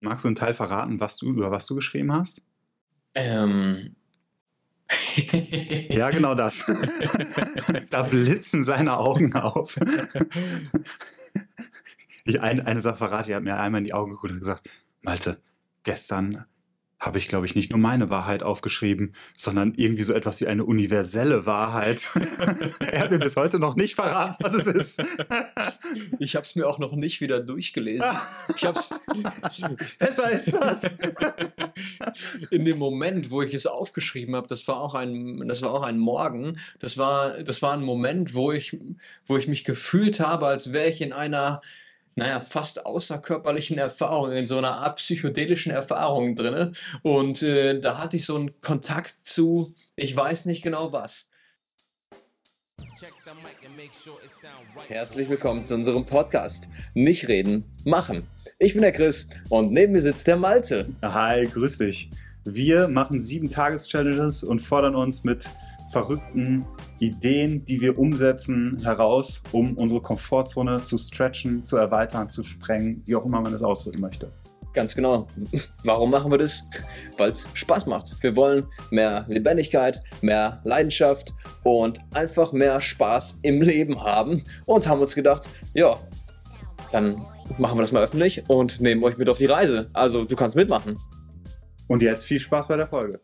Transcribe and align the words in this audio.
Magst 0.00 0.24
du 0.24 0.28
einen 0.28 0.36
Teil 0.36 0.54
verraten, 0.54 1.00
was 1.00 1.16
du, 1.16 1.26
über 1.26 1.50
was 1.50 1.66
du 1.66 1.74
geschrieben 1.74 2.12
hast? 2.12 2.42
Ähm. 3.14 3.96
Ja, 5.90 6.10
genau 6.10 6.34
das. 6.34 6.64
da 7.90 8.02
blitzen 8.02 8.62
seine 8.62 8.96
Augen 8.96 9.34
auf. 9.34 9.78
Ich, 12.24 12.40
ein, 12.40 12.64
eine 12.64 12.80
Sache 12.80 12.96
verrate, 12.96 13.32
er 13.32 13.36
hat 13.36 13.44
mir 13.44 13.58
einmal 13.58 13.80
in 13.80 13.86
die 13.86 13.94
Augen 13.94 14.12
geguckt 14.12 14.32
und 14.32 14.38
gesagt, 14.38 14.68
Malte, 15.02 15.40
gestern 15.82 16.44
habe 17.00 17.18
ich, 17.18 17.28
glaube 17.28 17.46
ich, 17.46 17.54
nicht 17.54 17.70
nur 17.70 17.78
meine 17.78 18.10
Wahrheit 18.10 18.42
aufgeschrieben, 18.42 19.12
sondern 19.34 19.74
irgendwie 19.76 20.02
so 20.02 20.12
etwas 20.12 20.40
wie 20.40 20.48
eine 20.48 20.64
universelle 20.64 21.46
Wahrheit. 21.46 22.10
er 22.80 23.00
hat 23.00 23.10
mir 23.10 23.18
bis 23.18 23.36
heute 23.36 23.58
noch 23.58 23.76
nicht 23.76 23.94
verraten, 23.94 24.36
was 24.40 24.54
es 24.54 24.66
ist. 24.66 25.02
ich 26.18 26.34
habe 26.34 26.44
es 26.44 26.56
mir 26.56 26.66
auch 26.68 26.78
noch 26.78 26.92
nicht 26.92 27.20
wieder 27.20 27.40
durchgelesen. 27.40 28.06
Ich 28.56 28.64
hab's 28.64 28.90
Besser 29.98 30.30
ist 30.30 30.52
das. 30.52 30.90
in 32.50 32.64
dem 32.64 32.78
Moment, 32.78 33.30
wo 33.30 33.42
ich 33.42 33.54
es 33.54 33.66
aufgeschrieben 33.66 34.34
habe, 34.34 34.48
das 34.48 34.66
war 34.66 34.80
auch 34.80 34.94
ein, 34.94 35.46
das 35.46 35.62
war 35.62 35.72
auch 35.72 35.82
ein 35.82 35.98
Morgen. 35.98 36.58
Das 36.80 36.98
war, 36.98 37.42
das 37.42 37.62
war 37.62 37.74
ein 37.74 37.82
Moment, 37.82 38.34
wo 38.34 38.50
ich, 38.50 38.76
wo 39.26 39.36
ich 39.36 39.46
mich 39.46 39.64
gefühlt 39.64 40.20
habe, 40.20 40.46
als 40.46 40.72
wäre 40.72 40.88
ich 40.88 41.00
in 41.00 41.12
einer 41.12 41.60
naja, 42.18 42.40
fast 42.40 42.84
außerkörperlichen 42.84 43.78
Erfahrungen, 43.78 44.36
in 44.36 44.46
so 44.48 44.58
einer 44.58 44.72
Art 44.72 44.96
psychedelischen 44.96 45.70
Erfahrung 45.70 46.34
drin. 46.34 46.74
Und 47.02 47.44
äh, 47.44 47.80
da 47.80 47.98
hatte 47.98 48.16
ich 48.16 48.26
so 48.26 48.34
einen 48.34 48.60
Kontakt 48.60 49.10
zu, 49.22 49.74
ich 49.94 50.16
weiß 50.16 50.46
nicht 50.46 50.62
genau 50.62 50.92
was. 50.92 51.30
Herzlich 54.88 55.28
willkommen 55.28 55.64
zu 55.64 55.74
unserem 55.76 56.04
Podcast. 56.04 56.68
Nicht 56.94 57.28
reden, 57.28 57.64
machen. 57.84 58.26
Ich 58.58 58.72
bin 58.72 58.82
der 58.82 58.92
Chris 58.92 59.28
und 59.48 59.72
neben 59.72 59.92
mir 59.92 60.02
sitzt 60.02 60.26
der 60.26 60.36
Malte. 60.36 60.88
Hi, 61.02 61.46
grüß 61.46 61.78
dich. 61.78 62.10
Wir 62.44 62.88
machen 62.88 63.20
sieben 63.20 63.48
Tages-Challenges 63.48 64.42
und 64.42 64.58
fordern 64.58 64.96
uns 64.96 65.22
mit 65.22 65.48
verrückten 65.90 66.66
Ideen, 66.98 67.64
die 67.64 67.80
wir 67.80 67.98
umsetzen, 67.98 68.78
heraus, 68.82 69.42
um 69.52 69.76
unsere 69.76 70.00
Komfortzone 70.00 70.78
zu 70.78 70.98
stretchen, 70.98 71.64
zu 71.64 71.76
erweitern, 71.76 72.30
zu 72.30 72.42
sprengen, 72.42 73.02
wie 73.06 73.16
auch 73.16 73.24
immer 73.24 73.40
man 73.40 73.54
es 73.54 73.62
ausdrücken 73.62 74.00
möchte. 74.00 74.30
Ganz 74.74 74.94
genau. 74.94 75.26
Warum 75.84 76.10
machen 76.10 76.30
wir 76.30 76.38
das? 76.38 76.62
Weil 77.16 77.30
es 77.30 77.48
Spaß 77.54 77.86
macht. 77.86 78.14
Wir 78.22 78.36
wollen 78.36 78.66
mehr 78.90 79.24
Lebendigkeit, 79.26 80.02
mehr 80.20 80.60
Leidenschaft 80.64 81.34
und 81.64 81.98
einfach 82.14 82.52
mehr 82.52 82.78
Spaß 82.78 83.40
im 83.42 83.62
Leben 83.62 84.00
haben 84.02 84.44
und 84.66 84.86
haben 84.86 85.00
uns 85.00 85.14
gedacht, 85.14 85.48
ja, 85.74 85.96
dann 86.92 87.16
machen 87.58 87.78
wir 87.78 87.82
das 87.82 87.92
mal 87.92 88.04
öffentlich 88.04 88.44
und 88.48 88.80
nehmen 88.80 89.02
euch 89.02 89.16
mit 89.16 89.28
auf 89.28 89.38
die 89.38 89.46
Reise. 89.46 89.90
Also 89.94 90.24
du 90.24 90.36
kannst 90.36 90.54
mitmachen. 90.54 90.98
Und 91.88 92.02
jetzt 92.02 92.24
viel 92.24 92.38
Spaß 92.38 92.68
bei 92.68 92.76
der 92.76 92.86
Folge. 92.86 93.20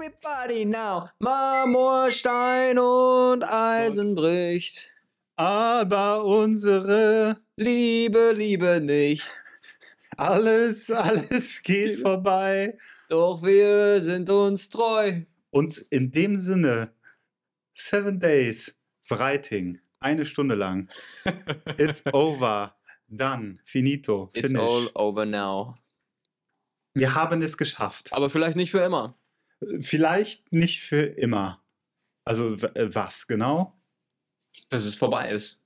Everybody 0.00 0.64
now, 0.64 1.10
Marmorstein 1.18 2.78
und 2.78 3.44
Eisen 3.44 4.14
bricht. 4.14 4.90
Aber 5.36 6.24
unsere 6.24 7.36
Liebe, 7.56 8.32
Liebe 8.34 8.80
nicht. 8.80 9.28
alles, 10.16 10.90
alles 10.90 11.62
geht 11.62 11.98
vorbei. 11.98 12.78
Doch 13.10 13.42
wir 13.42 14.00
sind 14.00 14.30
uns 14.30 14.70
treu. 14.70 15.20
Und 15.50 15.76
in 15.90 16.10
dem 16.10 16.38
Sinne, 16.38 16.94
Seven 17.74 18.18
Days 18.18 18.74
Writing, 19.10 19.80
eine 19.98 20.24
Stunde 20.24 20.54
lang. 20.54 20.88
It's 21.76 22.02
over. 22.14 22.74
Done. 23.06 23.58
Finito. 23.64 24.30
It's 24.32 24.52
Finish. 24.52 24.66
all 24.66 24.90
over 24.94 25.26
now. 25.26 25.76
Wir 26.94 27.14
haben 27.14 27.42
es 27.42 27.58
geschafft. 27.58 28.14
Aber 28.14 28.30
vielleicht 28.30 28.56
nicht 28.56 28.70
für 28.70 28.80
immer. 28.80 29.19
Vielleicht 29.80 30.52
nicht 30.52 30.80
für 30.80 31.02
immer. 31.02 31.62
Also 32.24 32.54
äh, 32.54 32.94
was 32.94 33.26
genau? 33.26 33.78
Dass 34.68 34.84
es 34.84 34.94
vorbei 34.94 35.30
ist. 35.30 35.64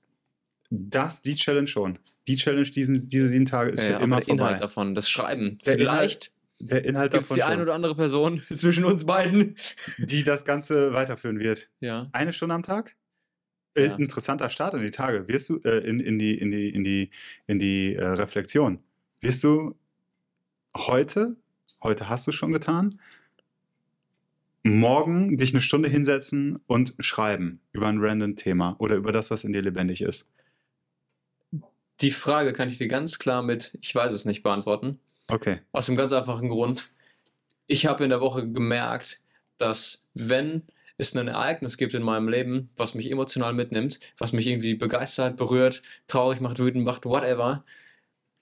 Das, 0.69 1.21
die 1.21 1.35
Challenge 1.35 1.67
schon. 1.67 1.99
Die 2.27 2.35
Challenge 2.37 2.69
diesen, 2.69 3.07
diese 3.07 3.29
sieben 3.29 3.45
Tage 3.45 3.71
ist 3.71 3.79
Ja, 3.79 3.85
für 3.85 3.95
aber 3.97 4.03
immer 4.03 4.19
der 4.19 4.29
Inhalt 4.29 4.49
vorbei. 4.49 4.59
davon, 4.59 4.95
das 4.95 5.09
Schreiben. 5.09 5.59
Der 5.65 5.75
vielleicht 5.77 6.33
Der 6.59 6.83
Inhalt 6.85 7.11
gibt 7.13 7.23
es 7.25 7.29
davon, 7.29 7.37
die 7.37 7.43
eine 7.43 7.61
oder 7.61 7.73
andere 7.75 7.95
Person 7.95 8.41
zwischen 8.53 8.83
uns 8.85 9.05
beiden. 9.05 9.55
die 9.97 10.23
das 10.23 10.43
Ganze 10.45 10.93
weiterführen 10.93 11.39
wird. 11.39 11.69
Ja. 11.79 12.09
Eine 12.13 12.33
Stunde 12.33 12.55
am 12.55 12.63
Tag? 12.63 12.95
Äh, 13.75 13.87
Ja. 13.87 13.95
Interessanter 13.95 14.49
Start 14.49 14.73
in 14.73 14.81
die 14.81 14.91
Tage. 14.91 15.27
Wirst 15.27 15.49
du 15.49 15.57
äh, 15.63 15.79
in, 15.87 15.99
in 15.99 16.17
die, 16.17 16.35
in 16.37 16.51
die, 16.51 16.69
in 16.69 16.83
die, 16.83 17.09
in 17.47 17.59
die 17.59 17.93
äh, 17.95 18.03
Reflexion. 18.05 18.79
Wirst 19.21 19.43
du 19.43 19.75
heute, 20.75 21.37
heute 21.83 22.09
hast 22.09 22.25
du 22.27 22.31
schon 22.31 22.51
getan, 22.51 22.99
morgen 24.65 25.37
dich 25.37 25.53
eine 25.53 25.61
Stunde 25.61 25.87
hinsetzen 25.87 26.59
und 26.65 26.95
schreiben 26.99 27.61
über 27.71 27.87
ein 27.87 27.99
random 27.99 28.35
Thema 28.35 28.75
oder 28.79 28.95
über 28.95 29.11
das, 29.11 29.29
was 29.29 29.43
in 29.43 29.53
dir 29.53 29.61
lebendig 29.61 30.01
ist. 30.01 30.27
Die 32.01 32.11
Frage 32.11 32.51
kann 32.51 32.67
ich 32.67 32.79
dir 32.79 32.87
ganz 32.87 33.19
klar 33.19 33.43
mit 33.43 33.77
Ich 33.81 33.93
weiß 33.93 34.11
es 34.11 34.25
nicht 34.25 34.41
beantworten. 34.41 34.99
Okay. 35.27 35.59
Aus 35.71 35.85
dem 35.85 35.95
ganz 35.95 36.11
einfachen 36.13 36.49
Grund. 36.49 36.89
Ich 37.67 37.85
habe 37.85 38.03
in 38.03 38.09
der 38.09 38.21
Woche 38.21 38.49
gemerkt, 38.49 39.21
dass 39.59 40.07
wenn 40.15 40.63
es 40.97 41.15
ein 41.15 41.27
Ereignis 41.27 41.77
gibt 41.77 41.93
in 41.93 42.03
meinem 42.03 42.27
Leben, 42.27 42.69
was 42.75 42.95
mich 42.95 43.11
emotional 43.11 43.53
mitnimmt, 43.53 43.99
was 44.17 44.33
mich 44.33 44.47
irgendwie 44.47 44.73
begeistert, 44.73 45.37
berührt, 45.37 45.83
traurig 46.07 46.41
macht, 46.41 46.57
wütend 46.57 46.85
macht, 46.85 47.05
whatever, 47.05 47.63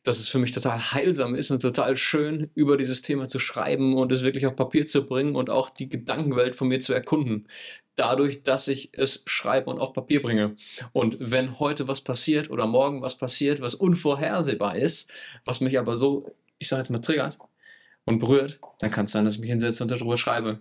dass 0.03 0.19
es 0.19 0.27
für 0.27 0.37
mich 0.37 0.51
total 0.51 0.77
heilsam 0.79 1.33
ist 1.33 1.49
und 1.49 1.61
total 1.61 1.95
schön, 1.95 2.49
über 2.55 2.77
dieses 2.77 3.01
Thema 3.01 3.27
zu 3.29 3.39
schreiben 3.39 3.95
und 3.95 4.11
es 4.11 4.23
wirklich 4.23 4.45
auf 4.45 4.55
Papier 4.55 4.85
zu 4.85 5.05
bringen 5.05 5.35
und 5.35 5.49
auch 5.49 5.69
die 5.69 5.87
Gedankenwelt 5.89 6.55
von 6.55 6.67
mir 6.67 6.81
zu 6.81 6.93
erkunden. 6.93 7.47
Dadurch, 7.95 8.43
dass 8.43 8.67
ich 8.67 8.89
es 8.93 9.23
schreibe 9.27 9.69
und 9.69 9.79
auf 9.79 9.93
Papier 9.93 10.21
bringe. 10.21 10.55
Und 10.91 11.17
wenn 11.19 11.59
heute 11.59 11.87
was 11.87 12.01
passiert 12.01 12.49
oder 12.49 12.67
morgen 12.67 13.01
was 13.01 13.17
passiert, 13.17 13.61
was 13.61 13.75
unvorhersehbar 13.75 14.75
ist, 14.75 15.11
was 15.45 15.61
mich 15.61 15.79
aber 15.79 15.95
so, 15.95 16.35
ich 16.59 16.67
sage 16.67 16.81
jetzt 16.81 16.89
mal, 16.89 16.99
triggert 16.99 17.37
und 18.05 18.19
berührt, 18.19 18.59
dann 18.79 18.91
kann 18.91 19.05
es 19.05 19.11
sein, 19.11 19.25
dass 19.25 19.35
ich 19.35 19.39
mich 19.39 19.51
hinsetze 19.51 19.83
und 19.83 19.91
darüber 19.91 20.17
schreibe. 20.17 20.59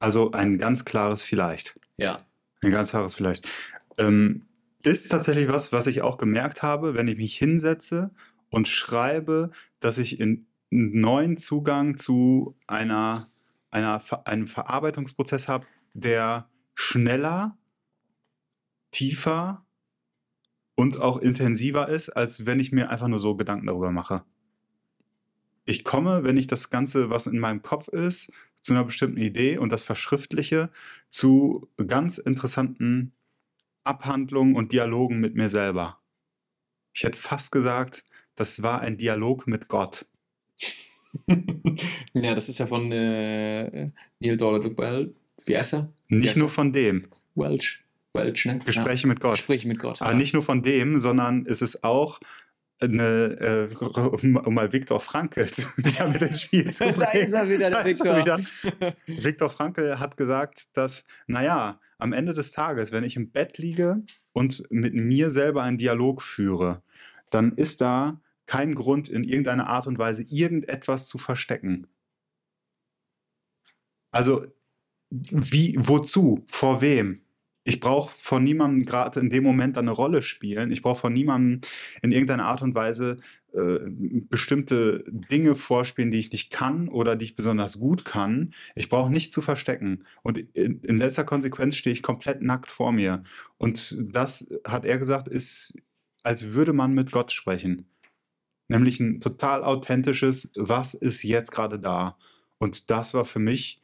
Also 0.00 0.32
ein 0.32 0.58
ganz 0.58 0.84
klares 0.84 1.22
Vielleicht. 1.22 1.78
Ja. 1.96 2.26
Ein 2.60 2.72
ganz 2.72 2.90
klares 2.90 3.14
Vielleicht. 3.14 3.48
Ähm, 3.96 4.42
ist 4.82 5.08
tatsächlich 5.08 5.48
was, 5.48 5.72
was 5.72 5.86
ich 5.86 6.02
auch 6.02 6.18
gemerkt 6.18 6.62
habe, 6.62 6.94
wenn 6.94 7.08
ich 7.08 7.16
mich 7.16 7.36
hinsetze 7.38 8.10
und 8.50 8.68
schreibe, 8.68 9.50
dass 9.80 9.98
ich 9.98 10.20
in 10.20 10.46
einen 10.72 11.00
neuen 11.00 11.38
Zugang 11.38 11.98
zu 11.98 12.56
einer, 12.66 13.30
einer, 13.70 14.02
einem 14.24 14.46
Verarbeitungsprozess 14.46 15.48
habe, 15.48 15.66
der 15.92 16.48
schneller, 16.74 17.56
tiefer 18.90 19.64
und 20.74 21.00
auch 21.00 21.18
intensiver 21.18 21.88
ist, 21.88 22.10
als 22.10 22.46
wenn 22.46 22.60
ich 22.60 22.72
mir 22.72 22.90
einfach 22.90 23.08
nur 23.08 23.20
so 23.20 23.36
Gedanken 23.36 23.66
darüber 23.66 23.92
mache. 23.92 24.24
Ich 25.64 25.84
komme, 25.84 26.24
wenn 26.24 26.36
ich 26.36 26.46
das 26.46 26.70
Ganze, 26.70 27.10
was 27.10 27.26
in 27.26 27.38
meinem 27.38 27.62
Kopf 27.62 27.88
ist, 27.88 28.32
zu 28.60 28.72
einer 28.72 28.84
bestimmten 28.84 29.18
Idee 29.18 29.58
und 29.58 29.70
das 29.70 29.82
verschriftliche, 29.82 30.70
zu 31.10 31.68
ganz 31.86 32.18
interessanten 32.18 33.12
Abhandlungen 33.84 34.56
und 34.56 34.72
Dialogen 34.72 35.20
mit 35.20 35.34
mir 35.34 35.48
selber. 35.48 36.00
Ich 36.94 37.04
hätte 37.04 37.18
fast 37.18 37.52
gesagt, 37.52 38.04
das 38.36 38.62
war 38.62 38.80
ein 38.80 38.96
Dialog 38.98 39.46
mit 39.46 39.68
Gott. 39.68 40.06
ja, 42.14 42.34
das 42.34 42.48
ist 42.48 42.58
ja 42.58 42.66
von 42.66 42.90
äh, 42.92 43.90
Neil 44.20 44.36
Donald 44.36 44.76
Welch. 44.76 45.12
Wie 45.44 45.56
heißt 45.56 45.74
er? 45.74 45.92
Nicht 46.08 46.24
Yes. 46.30 46.36
nur 46.36 46.48
von 46.48 46.72
dem. 46.72 47.06
Welch. 47.34 47.80
Welch, 48.12 48.44
ne? 48.46 48.60
Gespräche 48.64 49.06
mit 49.06 49.18
Ja. 49.18 49.22
Gott. 49.22 49.32
Gespräche 49.36 49.68
mit 49.68 49.78
Gott. 49.78 50.00
Aber 50.00 50.12
ja. 50.12 50.16
nicht 50.16 50.34
nur 50.34 50.42
von 50.42 50.62
dem, 50.62 51.00
sondern 51.00 51.46
es 51.46 51.62
ist 51.62 51.84
auch 51.84 52.20
eine, 52.80 53.68
äh, 53.70 53.74
um, 54.46 54.54
mal 54.54 54.72
Viktor 54.72 55.00
Frankl 55.00 55.46
zu, 55.46 55.62
wieder 55.76 56.08
mit 56.08 56.22
ins 56.22 56.42
Spiel 56.42 56.70
zu 56.72 56.84
bringen. 56.84 57.00
Da 57.00 57.10
ist 57.12 57.32
er 57.32 57.48
wieder, 57.48 57.70
der 57.70 57.78
er 57.80 57.84
Viktor. 57.84 58.18
wieder. 58.18 58.38
Viktor 59.06 59.50
Frankl 59.50 59.98
hat 59.98 60.16
gesagt, 60.16 60.76
dass, 60.76 61.04
naja, 61.26 61.80
am 61.98 62.12
Ende 62.12 62.32
des 62.32 62.52
Tages, 62.52 62.92
wenn 62.92 63.04
ich 63.04 63.16
im 63.16 63.30
Bett 63.30 63.58
liege 63.58 64.02
und 64.32 64.64
mit 64.70 64.94
mir 64.94 65.30
selber 65.30 65.62
einen 65.62 65.78
Dialog 65.78 66.22
führe, 66.22 66.82
dann 67.30 67.52
ist 67.52 67.80
da 67.80 68.20
kein 68.46 68.74
Grund, 68.74 69.08
in 69.08 69.24
irgendeiner 69.24 69.68
Art 69.68 69.86
und 69.86 69.98
Weise 69.98 70.22
irgendetwas 70.22 71.08
zu 71.08 71.18
verstecken. 71.18 71.86
Also, 74.10 74.46
wie, 75.10 75.74
wozu? 75.78 76.44
Vor 76.46 76.80
wem? 76.80 77.20
Ich 77.66 77.80
brauche 77.80 78.14
von 78.14 78.44
niemandem 78.44 78.84
gerade 78.84 79.20
in 79.20 79.30
dem 79.30 79.42
Moment 79.42 79.78
eine 79.78 79.90
Rolle 79.90 80.20
spielen. 80.20 80.70
Ich 80.70 80.82
brauche 80.82 81.00
von 81.00 81.12
niemandem 81.14 81.62
in 82.02 82.12
irgendeiner 82.12 82.46
Art 82.46 82.60
und 82.60 82.74
Weise 82.74 83.18
äh, 83.54 83.78
bestimmte 84.28 85.04
Dinge 85.08 85.56
vorspielen, 85.56 86.10
die 86.10 86.18
ich 86.18 86.30
nicht 86.30 86.52
kann 86.52 86.88
oder 86.88 87.16
die 87.16 87.24
ich 87.24 87.36
besonders 87.36 87.78
gut 87.78 88.04
kann. 88.04 88.52
Ich 88.74 88.90
brauche 88.90 89.10
nichts 89.10 89.32
zu 89.34 89.40
verstecken. 89.40 90.04
Und 90.22 90.38
in, 90.38 90.80
in 90.80 90.98
letzter 90.98 91.24
Konsequenz 91.24 91.76
stehe 91.76 91.94
ich 91.94 92.02
komplett 92.02 92.42
nackt 92.42 92.70
vor 92.70 92.92
mir. 92.92 93.22
Und 93.56 93.96
das, 94.14 94.54
hat 94.66 94.84
er 94.84 94.98
gesagt, 94.98 95.28
ist, 95.28 95.78
als 96.22 96.52
würde 96.52 96.74
man 96.74 96.92
mit 96.92 97.12
Gott 97.12 97.32
sprechen. 97.32 97.86
Nämlich 98.68 99.00
ein 99.00 99.20
total 99.20 99.62
authentisches, 99.62 100.52
was 100.56 100.94
ist 100.94 101.22
jetzt 101.22 101.50
gerade 101.52 101.78
da? 101.78 102.16
Und 102.58 102.90
das 102.90 103.14
war 103.14 103.24
für 103.24 103.38
mich 103.38 103.80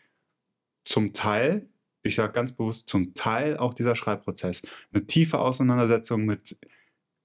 zum 0.85 1.13
Teil, 1.13 1.69
ich 2.03 2.15
sage 2.15 2.33
ganz 2.33 2.55
bewusst, 2.55 2.89
zum 2.89 3.15
Teil 3.15 3.59
auch 3.59 3.75
dieser 3.75 3.95
Schreibprozess. 3.95 4.63
Eine 4.93 5.07
tiefe 5.07 5.39
Auseinandersetzung 5.39 6.25
mit 6.25 6.59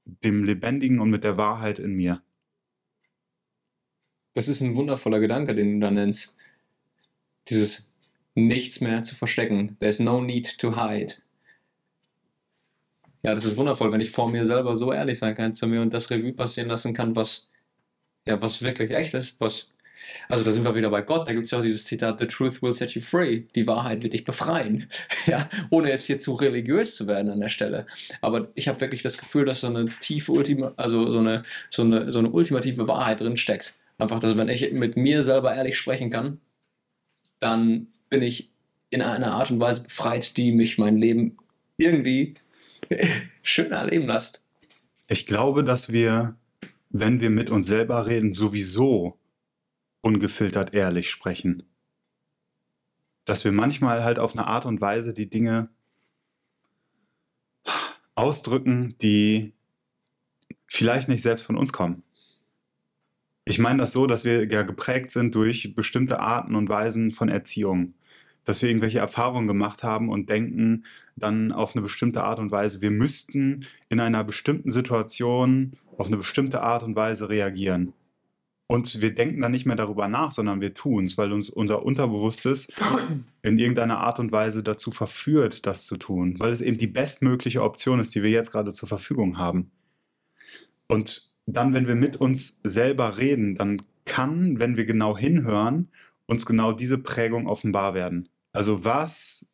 dem 0.06 0.44
Lebendigen 0.44 1.00
und 1.00 1.10
mit 1.10 1.24
der 1.24 1.38
Wahrheit 1.38 1.80
in 1.80 1.96
mir. 1.96 2.22
Das 4.34 4.50
ist 4.50 4.62
ein 4.62 4.76
wundervoller 4.76 5.20
Gedanke, 5.20 5.56
den 5.56 5.80
du 5.80 5.86
da 5.86 5.92
nennst. 5.92 6.38
Dieses 7.48 7.94
nichts 8.36 8.82
mehr 8.82 9.04
zu 9.04 9.16
verstecken. 9.16 9.78
There's 9.80 10.00
no 10.00 10.22
need 10.22 10.58
to 10.60 10.76
hide. 10.76 11.16
Ja, 13.26 13.34
das 13.34 13.44
ist 13.44 13.58
wundervoll, 13.58 13.92
wenn 13.92 14.02
ich 14.02 14.12
vor 14.12 14.30
mir 14.30 14.46
selber 14.46 14.76
so 14.76 14.94
ehrlich 14.94 15.18
sein 15.18 15.34
kann 15.34 15.56
zu 15.56 15.66
mir 15.66 15.82
und 15.82 15.92
das 15.92 16.12
Revue 16.12 16.34
passieren 16.34 16.70
lassen 16.70 16.94
kann, 16.94 17.16
was, 17.16 17.50
ja, 18.28 18.40
was 18.40 18.62
wirklich 18.62 18.92
echt 18.92 19.16
ist, 19.16 19.42
was 19.42 19.74
also 20.30 20.44
da 20.44 20.52
sind 20.52 20.64
wir 20.64 20.76
wieder 20.76 20.92
bei 20.92 21.02
Gott, 21.02 21.28
da 21.28 21.34
gibt 21.34 21.46
es 21.46 21.52
ja 21.52 21.58
auch 21.58 21.64
dieses 21.64 21.86
Zitat, 21.86 22.20
The 22.20 22.28
truth 22.28 22.62
will 22.62 22.74
set 22.74 22.92
you 22.92 23.02
free, 23.02 23.46
die 23.56 23.66
Wahrheit 23.66 24.04
wird 24.04 24.14
dich 24.14 24.24
befreien, 24.24 24.88
ja, 25.26 25.50
ohne 25.72 25.90
jetzt 25.90 26.06
hier 26.06 26.20
zu 26.20 26.36
religiös 26.36 26.96
zu 26.96 27.08
werden 27.08 27.32
an 27.32 27.40
der 27.40 27.50
Stelle. 27.50 27.88
Aber 28.22 28.50
ich 28.54 28.68
habe 28.68 28.80
wirklich 28.80 29.02
das 29.02 29.18
Gefühl, 29.18 29.46
dass 29.46 29.62
so 29.62 29.68
eine 29.68 29.88
tiefe, 30.02 30.32
Ultima, 30.32 30.74
also 30.78 31.10
so 31.10 31.18
eine, 31.18 31.42
so, 31.72 31.82
eine, 31.82 32.12
so 32.12 32.20
eine 32.20 32.30
ultimative 32.30 32.88
Wahrheit 32.88 33.22
drin 33.22 33.38
steckt. 33.38 33.76
Einfach, 33.98 34.20
dass 34.20 34.38
wenn 34.38 34.50
ich 34.50 34.72
mit 34.72 34.98
mir 34.98 35.24
selber 35.24 35.56
ehrlich 35.56 35.80
sprechen 35.80 36.12
kann, 36.12 36.40
dann 37.40 37.88
bin 38.10 38.22
ich 38.22 38.52
in 38.92 39.02
einer 39.02 39.34
Art 39.34 39.50
und 39.50 39.60
Weise 39.60 39.82
befreit, 39.82 40.38
die 40.38 40.52
mich 40.52 40.78
mein 40.78 40.98
Leben 40.98 41.38
irgendwie 41.78 42.36
schöner 43.44 43.78
erleben 43.78 44.08
lässt. 44.08 44.46
Ich 45.08 45.28
glaube, 45.28 45.64
dass 45.64 45.92
wir, 45.92 46.36
wenn 46.90 47.22
wir 47.22 47.30
mit 47.30 47.52
uns 47.52 47.68
selber 47.68 48.08
reden, 48.08 48.34
sowieso 48.34 49.20
ungefiltert 50.02 50.74
ehrlich 50.74 51.10
sprechen. 51.10 51.64
Dass 53.26 53.44
wir 53.44 53.52
manchmal 53.52 54.04
halt 54.04 54.20
auf 54.20 54.34
eine 54.34 54.48
Art 54.48 54.66
und 54.66 54.82
Weise 54.82 55.14
die 55.14 55.30
Dinge 55.30 55.70
ausdrücken, 58.16 58.96
die 59.02 59.54
vielleicht 60.68 61.10
nicht 61.10 61.22
selbst 61.22 61.46
von 61.46 61.58
uns 61.58 61.74
kommen. 61.74 62.04
Ich 63.46 63.60
meine 63.60 63.80
das 63.80 63.92
so, 63.92 64.08
dass 64.08 64.26
wir 64.26 64.48
ja 64.48 64.64
geprägt 64.64 65.12
sind 65.12 65.36
durch 65.36 65.76
bestimmte 65.76 66.20
Arten 66.20 66.56
und 66.56 66.68
Weisen 66.68 67.12
von 67.12 67.30
Erziehung. 67.30 67.94
Dass 68.46 68.62
wir 68.62 68.70
irgendwelche 68.70 69.00
Erfahrungen 69.00 69.48
gemacht 69.48 69.84
haben 69.84 70.10
und 70.10 70.30
denken 70.30 70.86
dann 71.16 71.52
auf 71.52 71.76
eine 71.76 71.82
bestimmte 71.82 72.24
Art 72.24 72.40
und 72.40 72.52
Weise, 72.52 72.82
wir 72.82 72.92
müssten 72.92 73.66
in 73.90 74.00
einer 74.00 74.24
bestimmten 74.24 74.72
Situation 74.72 75.74
auf 75.98 76.08
eine 76.08 76.18
bestimmte 76.18 76.62
Art 76.62 76.84
und 76.84 76.96
Weise 76.96 77.30
reagieren. 77.30 77.94
Und 78.68 79.02
wir 79.02 79.14
denken 79.14 79.42
dann 79.42 79.52
nicht 79.52 79.68
mehr 79.68 79.76
darüber 79.76 80.08
nach, 80.08 80.32
sondern 80.32 80.60
wir 80.60 80.74
tun 80.74 81.06
es, 81.06 81.18
weil 81.18 81.32
uns 81.32 81.50
unser 81.50 81.84
Unterbewusstes 81.84 82.68
in 83.44 83.60
irgendeiner 83.60 84.00
Art 84.00 84.20
und 84.20 84.32
Weise 84.32 84.64
dazu 84.64 84.90
verführt, 84.90 85.68
das 85.68 85.86
zu 85.86 85.98
tun, 85.98 86.36
weil 86.40 86.52
es 86.52 86.62
eben 86.62 86.78
die 86.78 86.88
bestmögliche 86.88 87.62
Option 87.62 88.00
ist, 88.00 88.16
die 88.16 88.24
wir 88.24 88.32
jetzt 88.32 88.52
gerade 88.52 88.72
zur 88.72 88.90
Verfügung 88.90 89.38
haben. 89.38 89.72
Und 90.88 91.32
dann, 91.46 91.74
wenn 91.76 91.88
wir 91.88 91.96
mit 91.96 92.18
uns 92.18 92.62
selber 92.64 93.18
reden, 93.18 93.56
dann 93.56 93.84
kann, 94.06 94.60
wenn 94.60 94.78
wir 94.78 94.86
genau 94.86 95.16
hinhören, 95.16 95.90
uns 96.26 96.46
genau 96.46 96.72
diese 96.72 96.98
Prägung 96.98 97.48
offenbar 97.48 97.94
werden. 97.94 98.30
Also 98.56 98.84
was 98.86 99.46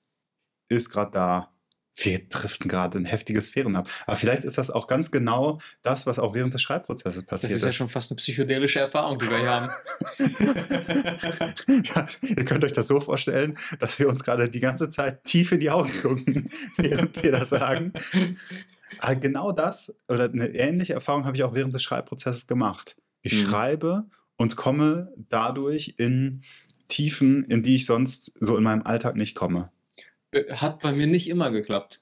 ist 0.69 0.89
gerade 0.89 1.11
da? 1.11 1.47
Wir 1.95 2.27
driften 2.29 2.69
gerade 2.69 2.97
ein 2.97 3.05
heftiges 3.05 3.47
Sphären 3.47 3.75
ab. 3.75 3.89
Aber 4.07 4.15
vielleicht 4.15 4.45
ist 4.45 4.57
das 4.57 4.71
auch 4.71 4.87
ganz 4.87 5.11
genau 5.11 5.59
das, 5.83 6.07
was 6.07 6.19
auch 6.19 6.33
während 6.33 6.53
des 6.53 6.61
Schreibprozesses 6.61 7.23
passiert. 7.23 7.51
Das 7.51 7.57
ist 7.57 7.65
ja 7.65 7.71
schon 7.71 7.89
fast 7.89 8.11
eine 8.11 8.15
psychedelische 8.15 8.79
Erfahrung, 8.79 9.19
die 9.19 9.29
wir 9.29 9.37
hier 9.37 9.49
haben. 9.49 9.69
ja, 11.83 12.07
ihr 12.23 12.45
könnt 12.45 12.63
euch 12.63 12.71
das 12.71 12.87
so 12.87 13.01
vorstellen, 13.01 13.57
dass 13.79 13.99
wir 13.99 14.07
uns 14.07 14.23
gerade 14.23 14.49
die 14.49 14.61
ganze 14.61 14.87
Zeit 14.89 15.25
tief 15.25 15.51
in 15.51 15.59
die 15.59 15.69
Augen 15.69 15.91
gucken, 16.01 16.49
während 16.77 17.21
wir 17.21 17.33
das 17.33 17.49
sagen. 17.49 17.91
Aber 18.99 19.15
genau 19.15 19.51
das 19.51 19.93
oder 20.07 20.25
eine 20.25 20.47
ähnliche 20.47 20.93
Erfahrung 20.93 21.25
habe 21.25 21.35
ich 21.35 21.43
auch 21.43 21.53
während 21.53 21.75
des 21.75 21.83
Schreibprozesses 21.83 22.47
gemacht. 22.47 22.95
Ich 23.21 23.33
mhm. 23.33 23.49
schreibe 23.49 24.05
und 24.37 24.55
komme 24.55 25.13
dadurch 25.17 25.95
in 25.97 26.41
Tiefen, 26.91 27.45
in 27.45 27.63
die 27.63 27.75
ich 27.75 27.85
sonst 27.85 28.33
so 28.39 28.57
in 28.57 28.63
meinem 28.63 28.83
Alltag 28.83 29.15
nicht 29.15 29.35
komme. 29.35 29.71
Äh, 30.31 30.53
hat 30.53 30.81
bei 30.81 30.91
mir 30.91 31.07
nicht 31.07 31.29
immer 31.29 31.51
geklappt. 31.51 32.01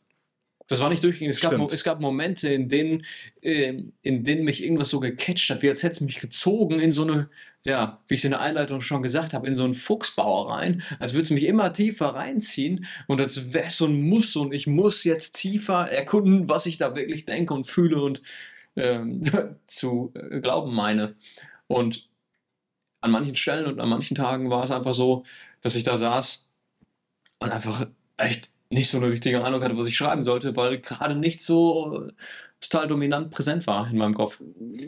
Das 0.68 0.82
war 0.82 0.90
nicht 0.90 1.04
durchgehend. 1.04 1.34
Es 1.34 1.42
gab, 1.42 1.74
es 1.74 1.84
gab 1.84 2.00
Momente, 2.00 2.48
in 2.50 2.70
denen, 2.70 3.04
äh, 3.42 3.82
in 4.04 4.24
denen 4.24 4.44
mich 4.44 4.64
irgendwas 4.64 4.90
so 4.90 5.00
gecatcht 5.00 5.50
hat, 5.50 5.64
wie 5.64 5.70
als 5.70 5.82
hätte 5.82 5.94
es 5.94 6.02
mich 6.02 6.20
gezogen 6.20 6.80
in 6.80 6.92
so 6.92 7.02
eine, 7.04 7.30
ja, 7.64 8.00
wie 8.08 8.14
ich 8.14 8.22
es 8.22 8.26
in 8.26 8.32
der 8.32 8.42
Einleitung 8.42 8.80
schon 8.80 9.02
gesagt 9.02 9.34
habe, 9.34 9.48
in 9.48 9.56
so 9.56 9.64
einen 9.64 9.74
Fuchsbauer 9.74 10.52
rein, 10.52 10.84
als 11.00 11.14
würde 11.14 11.24
es 11.24 11.32
mich 11.32 11.46
immer 11.46 11.74
tiefer 11.74 12.10
reinziehen 12.10 12.86
und 13.08 13.20
als 13.20 13.52
wäre 13.52 13.68
es 13.68 13.78
so 13.78 13.86
ein 13.86 14.00
Muss 14.00 14.36
und 14.36 14.54
ich 14.54 14.68
muss 14.68 15.04
jetzt 15.04 15.38
tiefer 15.38 15.90
erkunden, 15.90 16.50
was 16.50 16.68
ich 16.68 16.78
da 16.78 16.96
wirklich 16.96 17.26
denke 17.26 17.56
und 17.56 17.66
fühle 17.66 18.00
und 18.02 18.22
ähm, 18.76 19.24
zu 19.66 20.14
äh, 20.14 20.40
glauben 20.40 20.74
meine. 20.74 21.16
Und 21.66 22.09
an 23.02 23.12
manchen 23.12 23.36
Stellen 23.36 23.66
und 23.66 23.80
an 23.80 23.90
manchen 23.90 24.16
Tagen 24.16 24.50
war 24.50 24.64
es 24.64 24.72
einfach 24.72 24.94
so, 24.94 25.24
dass 25.62 25.76
ich 25.76 25.84
da 25.84 25.98
saß 25.98 26.48
und 27.40 27.52
einfach 27.52 27.88
echt 28.18 28.52
nicht 28.70 28.90
so 28.90 28.98
eine 28.98 29.10
richtige 29.10 29.44
Ahnung 29.44 29.64
hatte, 29.64 29.78
was 29.78 29.88
ich 29.88 29.98
schreiben 29.98 30.24
sollte, 30.24 30.56
weil 30.56 30.80
gerade 30.80 31.16
nicht 31.16 31.42
so 31.42 32.10
total 32.62 32.88
dominant 32.88 33.32
präsent 33.32 33.66
war 33.68 33.90
in 33.90 33.98
meinem 33.98 34.14
Kopf. 34.14 34.42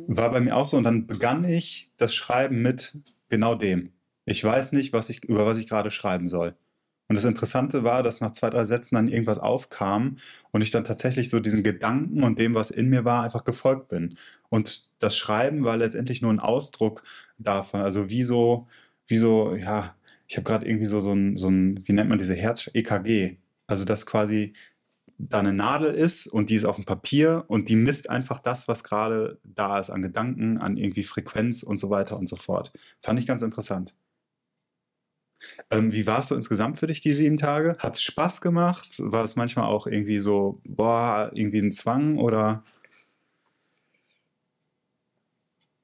War 0.08 0.32
bei 0.32 0.42
mir 0.42 0.56
auch 0.56 0.66
so 0.66 0.78
und 0.78 0.84
dann 0.84 1.08
begann 1.08 1.44
ich 1.44 1.90
das 1.98 2.14
Schreiben 2.14 2.62
mit 2.62 2.94
genau 3.30 3.56
dem. 3.56 3.94
Ich 4.26 4.44
weiß 4.44 4.74
nicht, 4.74 4.94
was 4.94 5.10
ich, 5.10 5.24
über 5.24 5.46
was 5.46 5.58
ich 5.58 5.68
gerade 5.68 5.90
schreiben 5.90 6.28
soll. 6.28 6.56
Und 7.12 7.16
das 7.16 7.26
Interessante 7.26 7.84
war, 7.84 8.04
dass 8.04 8.22
nach 8.22 8.32
zwei, 8.32 8.50
drei 8.50 8.64
Sätzen 8.64 8.96
dann 8.96 9.10
irgendwas 9.10 9.38
aufkam 9.38 10.16
und 10.52 10.62
ich 10.62 10.72
dann 10.72 10.86
tatsächlich 10.86 11.30
so 11.30 11.42
diesen 11.42 11.62
Gedanken 11.62 12.24
und 12.24 12.40
dem, 12.40 12.56
was 12.56 12.72
in 12.72 12.88
mir 12.88 13.04
war, 13.04 13.24
einfach 13.24 13.44
gefolgt 13.44 13.90
bin. 13.90 14.18
Und 14.48 14.92
das 15.04 15.18
Schreiben 15.18 15.66
war 15.66 15.76
letztendlich 15.76 16.22
nur 16.22 16.32
ein 16.32 16.40
Ausdruck 16.40 17.04
davon. 17.38 17.82
Also 17.82 18.10
wie 18.10 18.24
so, 18.24 18.70
wie 19.08 19.18
so, 19.18 19.54
ja, 19.58 19.94
ich 20.26 20.38
habe 20.38 20.46
gerade 20.46 20.66
irgendwie 20.66 20.86
so, 20.86 21.02
so 21.02 21.12
ein, 21.12 21.36
so 21.36 21.50
ein, 21.50 21.86
wie 21.86 21.92
nennt 21.92 22.08
man 22.10 22.18
diese 22.18 22.34
Herz-EKG? 22.34 23.36
Also, 23.68 23.84
dass 23.84 24.06
quasi 24.06 24.54
da 25.18 25.40
eine 25.40 25.52
Nadel 25.52 25.94
ist 25.94 26.28
und 26.28 26.50
die 26.50 26.56
ist 26.56 26.64
auf 26.64 26.78
dem 26.78 26.86
Papier 26.86 27.44
und 27.50 27.68
die 27.68 27.76
misst 27.76 28.10
einfach 28.10 28.40
das, 28.40 28.70
was 28.70 28.86
gerade 28.86 29.38
da 29.44 29.80
ist 29.80 29.90
an 29.90 30.02
Gedanken, 30.02 30.60
an 30.60 30.78
irgendwie 30.78 31.04
Frequenz 31.04 31.62
und 31.62 31.78
so 31.78 31.90
weiter 31.90 32.18
und 32.18 32.30
so 32.30 32.38
fort. 32.38 32.72
Fand 33.02 33.20
ich 33.20 33.28
ganz 33.28 33.42
interessant. 33.42 33.94
Ähm, 35.70 35.94
wie 35.94 36.08
war 36.08 36.20
es 36.20 36.28
so 36.28 36.36
insgesamt 36.36 36.78
für 36.78 36.88
dich, 36.88 37.02
die 37.02 37.14
sieben 37.14 37.38
Tage? 37.38 37.76
Hat 37.80 37.96
es 37.96 38.04
Spaß 38.04 38.42
gemacht? 38.42 38.96
War 39.00 39.24
es 39.24 39.36
manchmal 39.36 39.66
auch 39.66 39.88
irgendwie 39.88 40.20
so, 40.20 40.62
boah, 40.66 41.32
irgendwie 41.34 41.60
ein 41.60 41.72
Zwang 41.72 42.18
oder? 42.18 42.64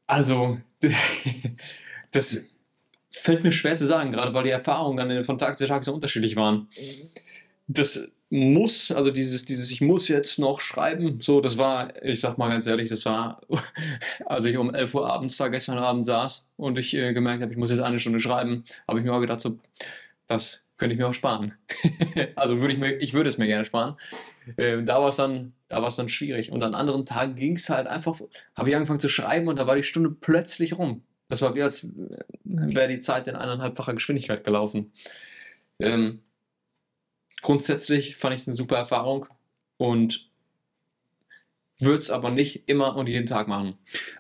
Also, 0.08 0.60
das, 2.12 2.58
fällt 3.28 3.44
mir 3.44 3.52
schwer 3.52 3.76
zu 3.76 3.86
sagen, 3.86 4.12
gerade 4.12 4.34
weil 4.34 4.44
die 4.44 4.50
Erfahrungen 4.50 5.10
dann 5.10 5.24
von 5.24 5.38
Tag 5.38 5.58
zu 5.58 5.68
Tag 5.68 5.84
so 5.84 5.94
unterschiedlich 5.94 6.36
waren. 6.36 6.70
Das 7.68 8.17
muss, 8.30 8.92
also 8.92 9.12
dieses, 9.12 9.46
dieses 9.46 9.72
Ich 9.72 9.82
muss 9.82 10.08
jetzt 10.10 10.38
noch 10.40 10.60
schreiben, 10.60 11.22
so, 11.22 11.40
das 11.40 11.58
war, 11.58 12.04
ich 12.04 12.20
sag 12.20 12.38
mal 12.38 12.50
ganz 12.50 12.68
ehrlich, 12.68 12.90
das 12.90 13.06
war, 13.06 13.42
als 14.26 14.46
ich 14.46 14.58
um 14.58 14.74
11 14.74 14.94
Uhr 14.96 15.12
abends 15.12 15.38
da 15.38 15.48
gestern 15.48 15.78
Abend 15.78 16.06
saß 16.06 16.50
und 16.58 16.78
ich 16.78 16.94
äh, 16.94 17.14
gemerkt 17.14 17.42
habe, 17.42 17.52
ich 17.52 17.58
muss 17.58 17.70
jetzt 17.70 17.80
eine 17.80 18.00
Stunde 18.00 18.20
schreiben, 18.20 18.64
habe 18.88 19.00
ich 19.00 19.06
mir 19.06 19.14
auch 19.14 19.22
gedacht, 19.22 19.42
so, 19.42 19.58
das 20.28 20.68
könnte 20.78 20.94
ich 20.94 21.00
mir 21.00 21.08
auch 21.08 21.14
sparen. 21.14 21.54
also 22.36 22.60
würde 22.60 22.74
ich 22.74 22.80
mir, 22.80 22.98
ich 22.98 23.14
würde 23.14 23.30
es 23.30 23.38
mir 23.38 23.48
gerne 23.48 23.66
sparen. 23.66 23.96
Äh, 24.58 24.84
da 24.84 25.02
war 25.02 25.10
es 25.10 25.16
dann, 25.16 25.54
da 25.70 25.82
war 25.82 25.88
es 25.88 25.96
dann 25.96 26.10
schwierig. 26.10 26.52
Und 26.52 26.64
an 26.64 26.76
anderen 26.76 27.06
Tagen 27.06 27.36
ging 27.36 27.56
es 27.56 27.70
halt 27.70 27.88
einfach, 27.88 28.20
habe 28.56 28.70
ich 28.70 28.76
angefangen 28.76 29.00
zu 29.00 29.10
schreiben 29.10 29.48
und 29.48 29.58
da 29.58 29.68
war 29.68 29.76
die 29.76 29.84
Stunde 29.84 30.12
plötzlich 30.12 30.78
rum. 30.78 31.04
Das 31.30 31.42
war 31.42 31.56
wie 31.56 31.62
als 31.62 31.88
wäre 32.44 32.88
die 32.88 33.02
Zeit 33.02 33.28
in 33.28 33.36
eineinhalbfacher 33.36 33.94
Geschwindigkeit 33.94 34.44
gelaufen. 34.44 34.92
Ähm, 35.80 36.22
grundsätzlich 37.42 38.16
fand 38.16 38.34
ich 38.34 38.42
es 38.42 38.48
eine 38.48 38.56
super 38.56 38.78
Erfahrung 38.78 39.28
und 39.78 40.30
würde 41.80 42.00
es 42.00 42.10
aber 42.10 42.32
nicht 42.32 42.68
immer 42.68 42.96
und 42.96 43.08
jeden 43.08 43.28
Tag 43.28 43.48
machen. 43.48 43.76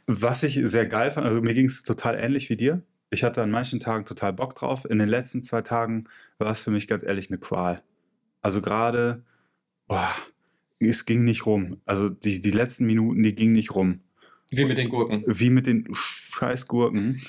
Was 0.05 0.43
ich 0.43 0.59
sehr 0.65 0.85
geil 0.85 1.11
fand, 1.11 1.25
also 1.25 1.41
mir 1.41 1.53
ging 1.53 1.65
es 1.65 1.83
total 1.83 2.15
ähnlich 2.15 2.49
wie 2.49 2.57
dir. 2.57 2.83
Ich 3.09 3.23
hatte 3.23 3.41
an 3.41 3.51
manchen 3.51 3.79
Tagen 3.79 4.05
total 4.05 4.33
Bock 4.33 4.55
drauf. 4.55 4.85
In 4.85 4.99
den 4.99 5.09
letzten 5.09 5.41
zwei 5.41 5.61
Tagen 5.61 6.05
war 6.37 6.51
es 6.51 6.61
für 6.61 6.71
mich 6.71 6.87
ganz 6.87 7.03
ehrlich 7.03 7.29
eine 7.29 7.39
Qual. 7.39 7.81
Also 8.41 8.61
gerade, 8.61 9.23
es 10.79 11.05
ging 11.05 11.23
nicht 11.23 11.45
rum. 11.45 11.81
Also 11.85 12.09
die, 12.09 12.41
die 12.41 12.51
letzten 12.51 12.85
Minuten, 12.85 13.23
die 13.23 13.33
gingen 13.33 13.53
nicht 13.53 13.73
rum. 13.73 14.01
Wie 14.49 14.65
mit 14.65 14.77
den 14.77 14.89
Gurken. 14.89 15.23
Wie 15.25 15.49
mit 15.49 15.67
den 15.67 15.87
scheiß 15.93 16.67
Gurken. 16.67 17.21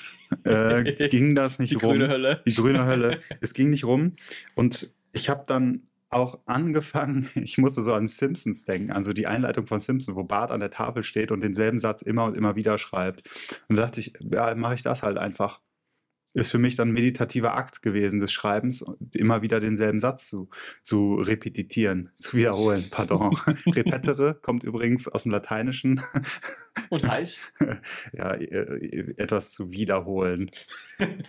Äh, 0.43 0.83
ging 1.09 1.35
das 1.35 1.59
nicht 1.59 1.71
die 1.71 1.75
rum. 1.75 1.93
Die 1.93 1.99
grüne 1.99 2.09
Hölle. 2.09 2.43
Die 2.45 2.53
grüne 2.53 2.85
Hölle. 2.85 3.19
Es 3.41 3.53
ging 3.53 3.69
nicht 3.69 3.85
rum. 3.85 4.13
Und 4.55 4.93
ich 5.11 5.29
habe 5.29 5.43
dann 5.45 5.87
auch 6.09 6.39
angefangen, 6.45 7.29
ich 7.35 7.57
musste 7.57 7.81
so 7.81 7.93
an 7.93 8.07
Simpsons 8.07 8.63
denken, 8.63 8.91
an 8.91 9.03
so 9.03 9.13
die 9.13 9.27
Einleitung 9.27 9.67
von 9.67 9.79
Simpsons, 9.79 10.15
wo 10.15 10.23
Bart 10.23 10.51
an 10.51 10.59
der 10.59 10.71
Tafel 10.71 11.03
steht 11.03 11.31
und 11.31 11.41
denselben 11.41 11.79
Satz 11.79 12.01
immer 12.01 12.25
und 12.25 12.35
immer 12.35 12.55
wieder 12.55 12.77
schreibt. 12.77 13.29
Und 13.67 13.75
da 13.75 13.83
dachte 13.83 13.99
ich, 13.99 14.13
ja, 14.19 14.53
mache 14.55 14.75
ich 14.75 14.83
das 14.83 15.03
halt 15.03 15.17
einfach 15.17 15.61
ist 16.33 16.51
für 16.51 16.59
mich 16.59 16.75
dann 16.75 16.91
meditativer 16.91 17.55
Akt 17.55 17.81
gewesen 17.81 18.19
des 18.19 18.31
Schreibens, 18.31 18.85
immer 19.13 19.41
wieder 19.41 19.59
denselben 19.59 19.99
Satz 19.99 20.27
zu, 20.27 20.49
zu 20.83 21.15
repetitieren, 21.15 22.11
zu 22.19 22.37
wiederholen. 22.37 22.85
Pardon. 22.91 23.35
Repetere 23.67 24.35
kommt 24.35 24.63
übrigens 24.63 25.07
aus 25.07 25.23
dem 25.23 25.31
Lateinischen. 25.31 26.01
Und 26.89 27.07
heißt? 27.07 27.53
ja, 28.13 28.33
äh, 28.33 29.13
etwas 29.17 29.51
zu 29.51 29.71
wiederholen. 29.71 30.49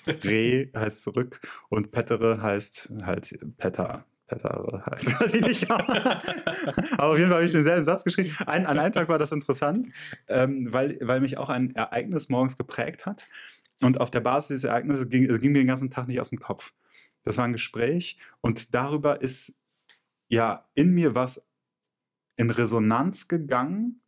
Re 0.07 0.71
heißt 0.75 1.03
zurück 1.03 1.41
und 1.69 1.91
petere 1.91 2.41
heißt 2.41 2.93
halt 3.03 3.39
petter. 3.59 4.07
Pettere 4.27 4.85
halt, 4.87 5.21
weiß 5.21 5.35
ich 5.35 5.43
nicht. 5.43 5.71
Aber 5.71 6.23
auf 6.99 7.19
jeden 7.19 7.29
Fall 7.29 7.39
habe 7.39 7.45
ich 7.45 7.53
denselben 7.53 7.83
Satz 7.83 8.05
geschrieben. 8.05 8.33
Ein, 8.47 8.65
an 8.65 8.79
einem 8.79 8.93
Tag 8.93 9.09
war 9.09 9.19
das 9.19 9.33
interessant, 9.33 9.89
ähm, 10.29 10.73
weil, 10.73 10.99
weil 11.01 11.21
mich 11.21 11.37
auch 11.37 11.49
ein 11.49 11.75
Ereignis 11.75 12.29
morgens 12.29 12.57
geprägt 12.57 13.07
hat. 13.07 13.27
Und 13.83 14.01
auf 14.01 14.11
der 14.11 14.21
Basis 14.21 14.49
dieses 14.49 14.65
Ereignisses 14.65 15.09
ging, 15.09 15.29
es 15.31 15.41
ging 15.41 15.53
mir 15.53 15.61
den 15.61 15.67
ganzen 15.67 15.91
Tag 15.91 16.07
nicht 16.07 16.21
aus 16.21 16.31
dem 16.31 16.39
Kopf. 16.39 16.73
Das 17.23 17.39
war 17.39 17.45
ein 17.45 17.53
Gespräch 17.53 18.19
und 18.41 18.75
darüber 18.75 19.21
ist 19.21 19.61
ja 20.29 20.69
in 20.75 20.93
mir 20.93 21.15
was 21.15 21.47
in 22.37 22.51
Resonanz 22.51 23.29
gegangen, 23.29 24.01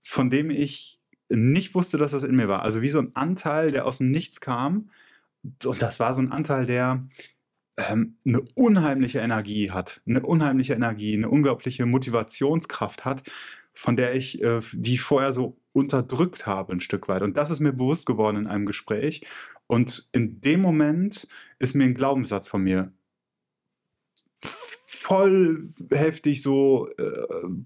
von 0.00 0.30
dem 0.30 0.50
ich 0.50 1.00
nicht 1.28 1.74
wusste, 1.74 1.98
dass 1.98 2.12
das 2.12 2.22
in 2.22 2.36
mir 2.36 2.48
war. 2.48 2.62
Also 2.62 2.82
wie 2.82 2.88
so 2.88 2.98
ein 3.00 3.14
Anteil, 3.14 3.72
der 3.72 3.86
aus 3.86 3.98
dem 3.98 4.10
Nichts 4.10 4.40
kam. 4.40 4.90
Und 5.64 5.82
das 5.82 6.00
war 6.00 6.14
so 6.14 6.22
ein 6.22 6.32
Anteil, 6.32 6.66
der 6.66 7.06
ähm, 7.76 8.16
eine 8.24 8.42
unheimliche 8.54 9.20
Energie 9.20 9.70
hat, 9.70 10.02
eine 10.06 10.22
unheimliche 10.22 10.74
Energie, 10.74 11.16
eine 11.16 11.30
unglaubliche 11.30 11.86
Motivationskraft 11.86 13.04
hat, 13.04 13.22
von 13.72 13.96
der 13.96 14.14
ich, 14.14 14.42
äh, 14.42 14.60
die 14.72 14.98
vorher 14.98 15.32
so 15.32 15.56
unterdrückt 15.72 16.46
habe 16.46 16.72
ein 16.72 16.80
Stück 16.80 17.08
weit. 17.08 17.22
Und 17.22 17.36
das 17.36 17.50
ist 17.50 17.60
mir 17.60 17.72
bewusst 17.72 18.06
geworden 18.06 18.36
in 18.36 18.46
einem 18.46 18.66
Gespräch. 18.66 19.26
Und 19.66 20.08
in 20.12 20.40
dem 20.40 20.60
Moment 20.60 21.28
ist 21.58 21.74
mir 21.74 21.84
ein 21.84 21.94
Glaubenssatz 21.94 22.48
von 22.48 22.62
mir 22.62 22.92
voll 25.12 25.68
heftig 25.90 26.40
so 26.40 26.88
äh, 26.96 27.04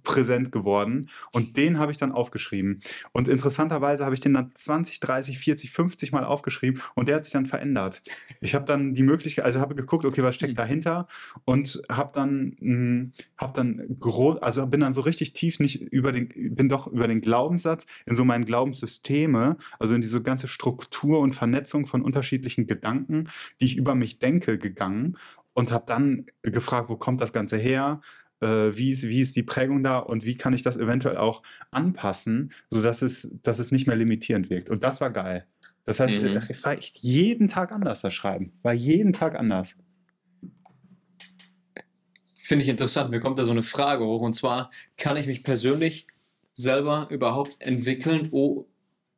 präsent 0.03 0.51
geworden 0.51 1.09
und 1.33 1.57
den 1.57 1.79
habe 1.79 1.93
ich 1.93 1.99
dann 1.99 2.11
aufgeschrieben. 2.11 2.81
Und 3.13 3.29
interessanterweise 3.29 4.05
habe 4.05 4.17
ich 4.17 4.21
den 4.21 4.35
dann 4.35 4.51
20, 4.53 4.99
30, 4.99 5.39
40, 5.39 5.71
50 5.71 6.11
Mal 6.11 6.25
aufgeschrieben 6.25 6.83
und 6.97 7.09
der 7.09 7.15
hat 7.17 7.25
sich 7.25 7.35
dann 7.35 7.47
verändert. 7.47 8.03
Ich 8.41 8.57
habe 8.57 8.65
dann 8.65 8.95
die 8.95 9.05
Möglichkeit, 9.05 9.45
also 9.45 9.61
habe 9.61 9.77
geguckt, 9.77 10.05
okay, 10.05 10.25
was 10.25 10.35
steckt 10.35 10.55
mhm. 10.55 10.57
dahinter 10.57 11.07
und 11.45 11.81
habe 11.89 12.11
dann, 12.15 12.57
mh, 12.59 12.75
hm, 12.75 13.13
habe 13.37 13.53
dann, 13.55 13.97
also 14.41 14.67
bin 14.67 14.81
dann 14.81 14.93
so 14.93 15.03
richtig 15.03 15.33
tief 15.33 15.61
nicht 15.61 15.81
über 15.81 16.11
den, 16.11 16.29
bin 16.57 16.69
doch 16.69 16.89
über 16.89 17.07
den 17.07 17.21
Glaubenssatz 17.21 17.87
in 18.07 18.17
so 18.17 18.25
meinen 18.25 18.45
Glaubenssysteme, 18.45 19.57
also 19.79 19.95
in 19.95 20.01
diese 20.01 20.21
ganze 20.21 20.49
Struktur 20.49 21.21
und 21.21 21.37
Vernetzung 21.37 21.87
von 21.87 22.03
unterschiedlichen 22.03 22.67
Gedanken, 22.67 23.29
die 23.61 23.67
ich 23.67 23.77
über 23.77 23.95
mich 23.95 24.19
denke, 24.19 24.59
gegangen 24.59 25.17
und 25.57 25.73
habe 25.73 25.85
dann 25.87 26.27
gefragt, 26.43 26.91
wo 26.91 26.97
kommt 26.97 27.23
das 27.23 27.33
Ganze 27.33 27.57
her? 27.57 28.03
Äh, 28.41 28.77
wie, 28.77 28.91
ist, 28.91 29.09
wie 29.09 29.23
ist 29.23 29.35
die 29.37 29.43
Prägung 29.43 29.83
da 29.83 29.99
und 29.99 30.27
wie 30.27 30.37
kann 30.37 30.53
ich 30.53 30.63
das 30.63 30.77
eventuell 30.77 31.17
auch 31.17 31.43
anpassen, 31.71 32.53
sodass 32.69 33.01
es, 33.01 33.39
dass 33.43 33.59
es 33.59 33.73
nicht 33.73 33.87
mehr 33.87 33.97
limitierend 33.97 34.51
wirkt. 34.51 34.69
Und 34.69 34.83
das 34.83 35.01
war 35.01 35.11
geil. 35.11 35.47
Das 35.87 35.99
heißt, 35.99 36.21
mhm. 36.21 36.37
es 36.49 36.63
war 36.63 36.73
echt 36.73 36.99
jeden 36.99 37.49
Tag 37.49 37.73
anders, 37.73 38.03
das 38.03 38.13
Schreiben. 38.13 38.53
War 38.63 38.75
jeden 38.75 39.15
Tag 39.15 39.35
anders. 39.35 39.79
Finde 42.35 42.63
ich 42.63 42.69
interessant. 42.69 43.11
Mir 43.11 43.21
kommt 43.21 43.39
da 43.39 43.45
so 43.45 43.53
eine 43.53 43.63
Frage 43.63 44.05
hoch. 44.05 44.21
Und 44.21 44.35
zwar, 44.35 44.71
kann 44.99 45.17
ich 45.17 45.27
mich 45.27 45.43
persönlich 45.43 46.07
selber 46.53 47.09
überhaupt 47.11 47.57
entwickeln, 47.61 48.29
oh, 48.31 48.67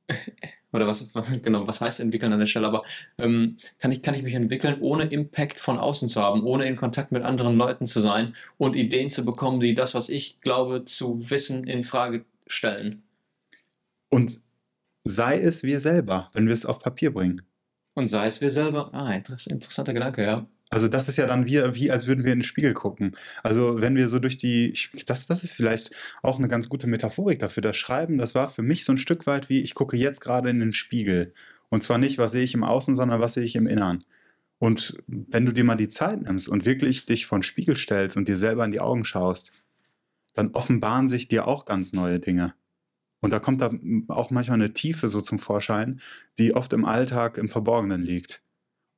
oder 0.73 0.87
was, 0.87 1.07
genau, 1.43 1.67
was 1.67 1.81
heißt 1.81 2.01
entwickeln 2.01 2.33
an 2.33 2.39
der 2.39 2.47
Stelle, 2.47 2.67
aber 2.67 2.83
ähm, 3.19 3.57
kann, 3.79 3.93
ich, 3.93 4.03
kann 4.03 4.15
ich 4.15 4.23
mich 4.23 4.35
entwickeln, 4.35 4.81
ohne 4.81 5.05
Impact 5.05 5.61
von 5.61 5.79
außen 5.79 6.09
zu 6.09 6.23
haben, 6.23 6.43
ohne 6.45 6.67
in 6.67 6.77
Kontakt 6.77 7.13
mit 7.13 7.23
anderen 7.23 7.57
Leuten 7.57 7.87
zu 7.87 8.01
sein 8.01 8.35
und 8.57 8.77
Ideen 8.77 9.11
zu 9.11 9.25
bekommen, 9.25 9.61
die 9.61 9.75
das, 9.75 9.95
was 9.95 10.09
ich 10.09 10.41
glaube, 10.41 10.85
zu 10.85 11.31
wissen, 11.31 11.65
in 11.65 11.85
Frage 11.85 12.25
stellen. 12.47 13.03
Und 14.11 14.41
sei 15.05 15.41
es 15.41 15.63
wir 15.63 15.81
selber, 15.81 16.31
wenn 16.33 16.47
wir 16.47 16.55
es 16.55 16.67
auf 16.67 16.81
Papier 16.81 17.13
bringen. 17.13 17.43
Und 17.95 18.09
sei 18.09 18.27
es 18.27 18.41
wir 18.41 18.51
selber, 18.51 18.95
ah, 18.95 19.13
interessanter 19.15 19.93
Gedanke, 19.93 20.25
ja. 20.25 20.47
Also 20.71 20.89
das 20.89 21.09
ist 21.09 21.17
ja 21.17 21.27
dann 21.27 21.47
wie, 21.47 21.59
wie 21.75 21.91
als 21.91 22.07
würden 22.07 22.25
wir 22.25 22.33
in 22.33 22.41
den 22.41 22.45
Spiegel 22.45 22.75
gucken. 22.75 23.17
Also 23.43 23.81
wenn 23.81 23.97
wir 23.97 24.09
so 24.09 24.19
durch 24.19 24.37
die, 24.37 24.71
ich, 24.71 24.91
das, 25.07 25.27
das 25.27 25.45
ist 25.45 25.53
vielleicht 25.53 25.91
auch 26.23 26.39
eine 26.39 26.49
ganz 26.49 26.69
gute 26.69 26.87
Metaphorik 26.87 27.39
dafür. 27.39 27.63
Das 27.63 27.77
Schreiben, 27.77 28.19
das 28.19 28.35
war 28.35 28.49
für 28.49 28.63
mich 28.63 28.85
so 28.85 28.93
ein 28.93 28.99
Stück 28.99 29.27
weit 29.27 29.49
wie, 29.49 29.61
ich 29.61 29.75
gucke 29.75 29.97
jetzt 29.97 30.21
gerade 30.21 30.51
in 30.51 30.61
den 30.61 30.73
Spiegel. 30.73 31.33
Und 31.71 31.83
zwar 31.83 31.99
nicht, 31.99 32.19
was 32.19 32.33
sehe 32.33 32.45
ich 32.45 32.55
im 32.55 32.65
Außen, 32.65 32.95
sondern 32.95 33.21
was 33.21 33.35
sehe 33.35 33.45
ich 33.45 33.57
im 33.57 33.67
Innern. 33.67 34.05
Und 34.59 34.99
wenn 35.07 35.47
du 35.47 35.53
dir 35.53 35.65
mal 35.65 35.77
die 35.77 35.89
Zeit 35.89 36.23
nimmst 36.23 36.49
und 36.49 36.67
wirklich 36.67 37.07
dich 37.07 37.27
vor 37.27 37.39
den 37.39 37.45
Spiegel 37.45 37.77
stellst 37.77 38.17
und 38.17 38.29
dir 38.29 38.37
selber 38.37 38.65
in 38.65 38.73
die 38.73 38.81
Augen 38.81 39.05
schaust, 39.05 39.53
dann 40.35 40.51
offenbaren 40.53 41.09
sich 41.09 41.29
dir 41.29 41.47
auch 41.47 41.65
ganz 41.65 41.93
neue 41.93 42.21
Dinge. 42.21 42.55
Und 43.21 43.33
da 43.33 43.41
kommt 43.41 43.61
da 43.61 43.73
auch 44.09 44.31
manchmal 44.31 44.59
eine 44.59 44.73
Tiefe 44.73 45.09
so 45.09 45.21
zum 45.21 45.39
Vorschein, 45.39 46.01
die 46.39 46.55
oft 46.55 46.73
im 46.73 46.85
Alltag 46.85 47.39
im 47.39 47.49
Verborgenen 47.49 48.03
liegt. 48.03 48.43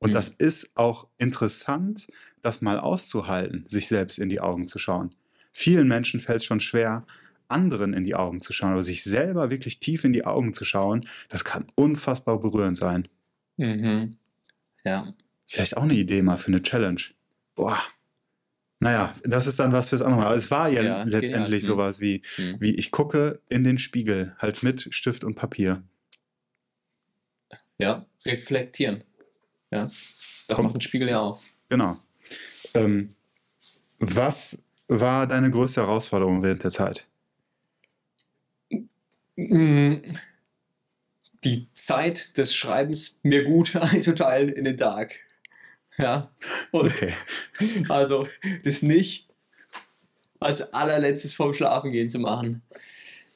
Und 0.01 0.09
mhm. 0.09 0.13
das 0.13 0.29
ist 0.29 0.75
auch 0.77 1.07
interessant, 1.19 2.07
das 2.41 2.61
mal 2.61 2.79
auszuhalten, 2.79 3.65
sich 3.67 3.87
selbst 3.87 4.17
in 4.17 4.29
die 4.29 4.41
Augen 4.41 4.67
zu 4.67 4.79
schauen. 4.79 5.13
Vielen 5.51 5.87
Menschen 5.87 6.19
fällt 6.19 6.37
es 6.37 6.45
schon 6.45 6.59
schwer, 6.59 7.05
anderen 7.47 7.93
in 7.93 8.03
die 8.03 8.15
Augen 8.15 8.41
zu 8.41 8.51
schauen, 8.51 8.71
aber 8.71 8.83
sich 8.83 9.03
selber 9.03 9.51
wirklich 9.51 9.79
tief 9.79 10.03
in 10.03 10.13
die 10.13 10.25
Augen 10.25 10.53
zu 10.53 10.65
schauen, 10.65 11.05
das 11.29 11.43
kann 11.43 11.67
unfassbar 11.75 12.39
berührend 12.39 12.77
sein. 12.77 13.07
Mhm. 13.57 14.11
Ja. 14.83 15.13
Vielleicht 15.45 15.77
auch 15.77 15.83
eine 15.83 15.93
Idee 15.93 16.23
mal 16.23 16.37
für 16.37 16.47
eine 16.47 16.63
Challenge. 16.63 17.01
Boah. 17.53 17.77
Naja, 18.79 19.13
das 19.23 19.45
ist 19.45 19.59
dann 19.59 19.71
was 19.71 19.89
fürs 19.89 20.01
andere 20.01 20.21
Mal. 20.21 20.27
Aber 20.27 20.35
es 20.35 20.49
war 20.49 20.67
ja, 20.67 20.81
ja 20.81 21.03
letztendlich 21.03 21.61
halt. 21.61 21.67
sowas 21.67 21.99
wie, 22.01 22.23
mhm. 22.39 22.55
wie 22.59 22.73
ich 22.73 22.89
gucke 22.89 23.39
in 23.49 23.63
den 23.63 23.77
Spiegel, 23.77 24.35
halt 24.39 24.63
mit 24.63 24.87
Stift 24.91 25.23
und 25.23 25.35
Papier. 25.35 25.83
Ja, 27.77 28.07
reflektieren. 28.25 29.03
Ja, 29.71 29.85
das 29.85 30.55
Komm. 30.55 30.65
macht 30.65 30.75
ein 30.75 30.81
Spiegel 30.81 31.09
ja 31.09 31.19
auch. 31.19 31.41
Genau. 31.69 31.97
Ähm, 32.73 33.15
was 33.99 34.67
war 34.87 35.27
deine 35.27 35.49
größte 35.49 35.81
Herausforderung 35.81 36.43
während 36.43 36.63
der 36.63 36.71
Zeit? 36.71 37.07
Mm, 39.37 39.95
die 41.43 41.69
Zeit 41.73 42.37
des 42.37 42.53
Schreibens 42.53 43.19
mir 43.23 43.45
gut 43.45 43.75
einzuteilen 43.75 44.49
in 44.49 44.65
den 44.65 44.77
Tag. 44.77 45.19
Ja. 45.97 46.31
Und 46.71 46.91
okay. 46.91 47.13
Also, 47.89 48.27
das 48.63 48.81
nicht 48.81 49.27
als 50.39 50.73
allerletztes 50.73 51.35
vorm 51.35 51.53
Schlafengehen 51.53 52.09
zu 52.09 52.19
machen. 52.19 52.63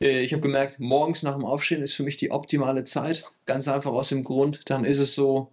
Äh, 0.01 0.21
ich 0.21 0.33
habe 0.33 0.41
gemerkt, 0.41 0.79
morgens 0.79 1.23
nach 1.23 1.35
dem 1.35 1.45
Aufstehen 1.45 1.81
ist 1.81 1.93
für 1.93 2.03
mich 2.03 2.17
die 2.17 2.31
optimale 2.31 2.83
Zeit. 2.83 3.25
Ganz 3.45 3.67
einfach 3.67 3.91
aus 3.91 4.09
dem 4.09 4.23
Grund, 4.23 4.69
dann 4.69 4.83
ist 4.83 4.99
es 4.99 5.13
so, 5.15 5.51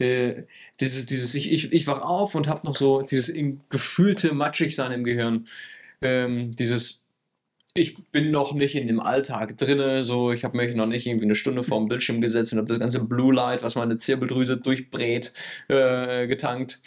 äh, 0.00 0.44
dieses, 0.80 1.06
dieses, 1.06 1.34
ich, 1.34 1.50
ich, 1.50 1.72
ich 1.72 1.86
wach 1.86 2.02
auf 2.02 2.34
und 2.34 2.48
habe 2.48 2.66
noch 2.66 2.76
so 2.76 3.02
dieses 3.02 3.34
gefühlte 3.68 4.34
Matschigsein 4.34 4.92
im 4.92 5.04
Gehirn. 5.04 5.46
Ähm, 6.02 6.54
dieses, 6.56 7.06
ich 7.74 7.96
bin 8.10 8.30
noch 8.30 8.52
nicht 8.54 8.74
in 8.74 8.86
dem 8.86 9.00
Alltag 9.00 9.58
drinne, 9.58 10.04
so 10.04 10.32
ich 10.32 10.44
habe 10.44 10.56
mich 10.56 10.74
noch 10.74 10.86
nicht 10.86 11.06
irgendwie 11.06 11.26
eine 11.26 11.34
Stunde 11.34 11.62
vorm 11.62 11.86
Bildschirm 11.88 12.20
gesetzt 12.20 12.52
und 12.52 12.58
habe 12.58 12.68
das 12.68 12.78
ganze 12.78 13.00
Blue 13.00 13.34
Light, 13.34 13.62
was 13.62 13.74
meine 13.74 13.96
Zirbeldrüse 13.96 14.56
durchbrät, 14.56 15.32
äh, 15.68 16.26
getankt, 16.26 16.80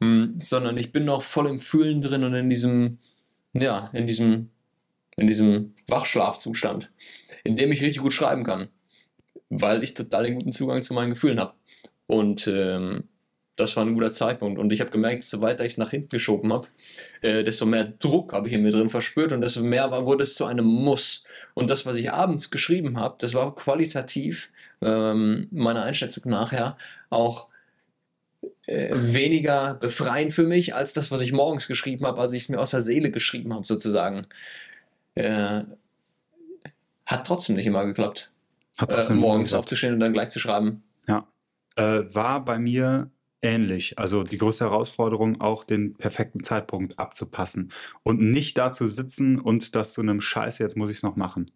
hm, 0.00 0.38
sondern 0.42 0.76
ich 0.76 0.92
bin 0.92 1.04
noch 1.04 1.22
voll 1.22 1.48
im 1.48 1.58
Fühlen 1.58 2.02
drin 2.02 2.24
und 2.24 2.34
in 2.34 2.50
diesem, 2.50 2.98
ja, 3.52 3.90
in 3.92 4.06
diesem, 4.06 4.50
in 5.16 5.26
diesem 5.26 5.74
Wachschlafzustand, 5.88 6.90
in 7.44 7.56
dem 7.56 7.72
ich 7.72 7.82
richtig 7.82 8.02
gut 8.02 8.12
schreiben 8.12 8.44
kann, 8.44 8.68
weil 9.48 9.82
ich 9.82 9.94
total 9.94 10.24
den 10.24 10.36
guten 10.36 10.52
Zugang 10.52 10.82
zu 10.82 10.94
meinen 10.94 11.10
Gefühlen 11.10 11.40
habe. 11.40 11.54
Und 12.10 12.48
ähm, 12.48 13.04
das 13.54 13.76
war 13.76 13.84
ein 13.84 13.94
guter 13.94 14.10
Zeitpunkt. 14.10 14.58
Und 14.58 14.72
ich 14.72 14.80
habe 14.80 14.90
gemerkt, 14.90 15.22
so 15.22 15.40
weiter 15.42 15.64
ich 15.64 15.72
es 15.72 15.78
nach 15.78 15.90
hinten 15.90 16.08
geschoben 16.08 16.52
habe, 16.52 16.66
äh, 17.22 17.44
desto 17.44 17.66
mehr 17.66 17.84
Druck 17.84 18.32
habe 18.32 18.48
ich 18.48 18.52
in 18.52 18.62
mir 18.62 18.72
drin 18.72 18.90
verspürt 18.90 19.32
und 19.32 19.42
desto 19.42 19.62
mehr 19.62 19.88
wurde 20.04 20.24
es 20.24 20.34
zu 20.34 20.44
einem 20.44 20.64
Muss. 20.64 21.24
Und 21.54 21.70
das, 21.70 21.86
was 21.86 21.94
ich 21.94 22.10
abends 22.10 22.50
geschrieben 22.50 22.98
habe, 22.98 23.14
das 23.20 23.32
war 23.32 23.54
qualitativ, 23.54 24.50
ähm, 24.82 25.46
meiner 25.52 25.84
Einschätzung 25.84 26.28
nachher, 26.28 26.76
auch 27.10 27.46
äh, 28.66 28.88
weniger 28.92 29.74
befreiend 29.74 30.32
für 30.34 30.44
mich 30.44 30.74
als 30.74 30.94
das, 30.94 31.12
was 31.12 31.20
ich 31.20 31.32
morgens 31.32 31.68
geschrieben 31.68 32.06
habe, 32.06 32.20
als 32.20 32.32
ich 32.32 32.42
es 32.42 32.48
mir 32.48 32.58
aus 32.58 32.72
der 32.72 32.80
Seele 32.80 33.12
geschrieben 33.12 33.54
habe, 33.54 33.64
sozusagen. 33.64 34.26
Äh, 35.14 35.62
hat 37.06 37.24
trotzdem 37.24 37.54
nicht 37.54 37.66
immer 37.66 37.84
geklappt. 37.84 38.32
Äh, 38.88 39.12
morgens 39.12 39.54
aufzustehen 39.54 39.94
und 39.94 40.00
dann 40.00 40.12
gleich 40.12 40.30
zu 40.30 40.40
schreiben. 40.40 40.82
Ja 41.06 41.28
äh, 41.76 42.02
war 42.12 42.44
bei 42.44 42.58
mir 42.58 43.10
ähnlich. 43.42 43.98
Also 43.98 44.22
die 44.22 44.38
größte 44.38 44.64
Herausforderung, 44.64 45.40
auch 45.40 45.64
den 45.64 45.94
perfekten 45.94 46.44
Zeitpunkt 46.44 46.98
abzupassen 46.98 47.72
und 48.02 48.20
nicht 48.20 48.58
da 48.58 48.72
zu 48.72 48.86
sitzen 48.86 49.38
und 49.38 49.74
das 49.74 49.92
zu 49.92 50.00
einem 50.02 50.20
Scheiß, 50.20 50.58
jetzt 50.58 50.76
muss 50.76 50.90
ich 50.90 50.98
es 50.98 51.02
noch 51.02 51.16
machen. 51.16 51.50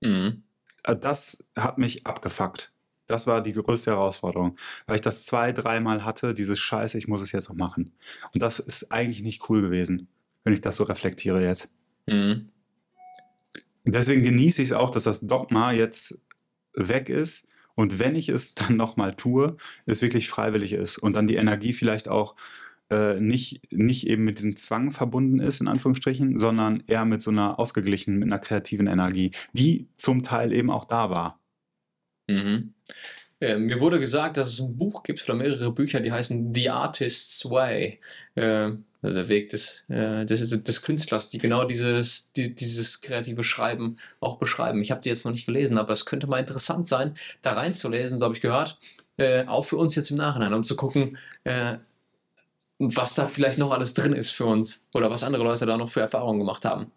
Mhm. 0.00 0.42
Äh, 0.84 0.96
Das 0.96 1.50
hat 1.56 1.78
mich 1.78 2.06
abgefuckt. 2.06 2.72
Das 3.06 3.26
war 3.26 3.42
die 3.42 3.52
größte 3.52 3.90
Herausforderung, 3.90 4.56
weil 4.86 4.96
ich 4.96 5.00
das 5.00 5.26
zwei, 5.26 5.50
dreimal 5.50 6.04
hatte, 6.04 6.32
dieses 6.32 6.60
Scheiße, 6.60 6.96
ich 6.96 7.08
muss 7.08 7.22
es 7.22 7.32
jetzt 7.32 7.48
noch 7.48 7.56
machen. 7.56 7.92
Und 8.32 8.40
das 8.40 8.60
ist 8.60 8.92
eigentlich 8.92 9.22
nicht 9.22 9.48
cool 9.50 9.62
gewesen, 9.62 10.06
wenn 10.44 10.52
ich 10.52 10.60
das 10.60 10.76
so 10.76 10.84
reflektiere 10.84 11.42
jetzt. 11.42 11.74
Mhm. 12.06 12.46
Deswegen 13.84 14.22
genieße 14.22 14.62
ich 14.62 14.68
es 14.68 14.72
auch, 14.72 14.90
dass 14.90 15.04
das 15.04 15.20
Dogma 15.22 15.72
jetzt 15.72 16.22
weg 16.74 17.08
ist 17.08 17.48
und 17.74 17.98
wenn 17.98 18.14
ich 18.14 18.28
es 18.28 18.54
dann 18.54 18.76
nochmal 18.76 19.14
tue, 19.14 19.56
es 19.86 20.02
wirklich 20.02 20.28
freiwillig 20.28 20.72
ist 20.72 20.98
und 20.98 21.14
dann 21.14 21.26
die 21.26 21.36
Energie 21.36 21.72
vielleicht 21.72 22.08
auch 22.08 22.34
äh, 22.90 23.20
nicht, 23.20 23.72
nicht 23.72 24.06
eben 24.08 24.24
mit 24.24 24.38
diesem 24.38 24.56
Zwang 24.56 24.92
verbunden 24.92 25.38
ist, 25.38 25.60
in 25.60 25.68
Anführungsstrichen, 25.68 26.38
sondern 26.38 26.82
eher 26.86 27.04
mit 27.04 27.22
so 27.22 27.30
einer 27.30 27.58
ausgeglichenen, 27.58 28.18
mit 28.18 28.28
einer 28.28 28.40
kreativen 28.40 28.86
Energie, 28.86 29.30
die 29.52 29.88
zum 29.96 30.22
Teil 30.22 30.52
eben 30.52 30.70
auch 30.70 30.84
da 30.84 31.08
war. 31.08 31.40
Mhm. 32.28 32.74
Äh, 33.40 33.56
mir 33.56 33.80
wurde 33.80 33.98
gesagt, 33.98 34.36
dass 34.36 34.48
es 34.48 34.60
ein 34.60 34.76
Buch 34.76 35.02
gibt 35.02 35.24
oder 35.24 35.34
mehrere 35.34 35.72
Bücher, 35.72 36.00
die 36.00 36.12
heißen 36.12 36.54
The 36.54 36.70
Artist's 36.70 37.50
Way. 37.50 38.00
Äh, 38.34 38.72
also 39.02 39.16
der 39.16 39.28
Weg 39.28 39.50
des, 39.50 39.84
äh, 39.88 40.26
des, 40.26 40.62
des 40.62 40.82
Künstlers, 40.82 41.30
die 41.30 41.38
genau 41.38 41.64
dieses, 41.64 42.32
die, 42.32 42.54
dieses 42.54 43.00
kreative 43.00 43.42
Schreiben 43.42 43.96
auch 44.20 44.36
beschreiben. 44.36 44.82
Ich 44.82 44.90
habe 44.90 45.00
die 45.00 45.08
jetzt 45.08 45.24
noch 45.24 45.32
nicht 45.32 45.46
gelesen, 45.46 45.78
aber 45.78 45.94
es 45.94 46.04
könnte 46.04 46.26
mal 46.26 46.38
interessant 46.38 46.86
sein, 46.86 47.14
da 47.40 47.52
reinzulesen, 47.52 48.18
so 48.18 48.26
habe 48.26 48.34
ich 48.34 48.42
gehört. 48.42 48.78
Äh, 49.16 49.46
auch 49.46 49.64
für 49.64 49.76
uns 49.78 49.94
jetzt 49.94 50.10
im 50.10 50.18
Nachhinein, 50.18 50.52
um 50.52 50.64
zu 50.64 50.76
gucken, 50.76 51.16
äh, 51.44 51.78
was 52.78 53.14
da 53.14 53.26
vielleicht 53.26 53.58
noch 53.58 53.72
alles 53.72 53.94
drin 53.94 54.14
ist 54.14 54.30
für 54.30 54.46
uns 54.46 54.86
oder 54.94 55.10
was 55.10 55.24
andere 55.24 55.44
Leute 55.44 55.66
da 55.66 55.76
noch 55.76 55.90
für 55.90 56.00
Erfahrungen 56.00 56.38
gemacht 56.38 56.64
haben. 56.64 56.90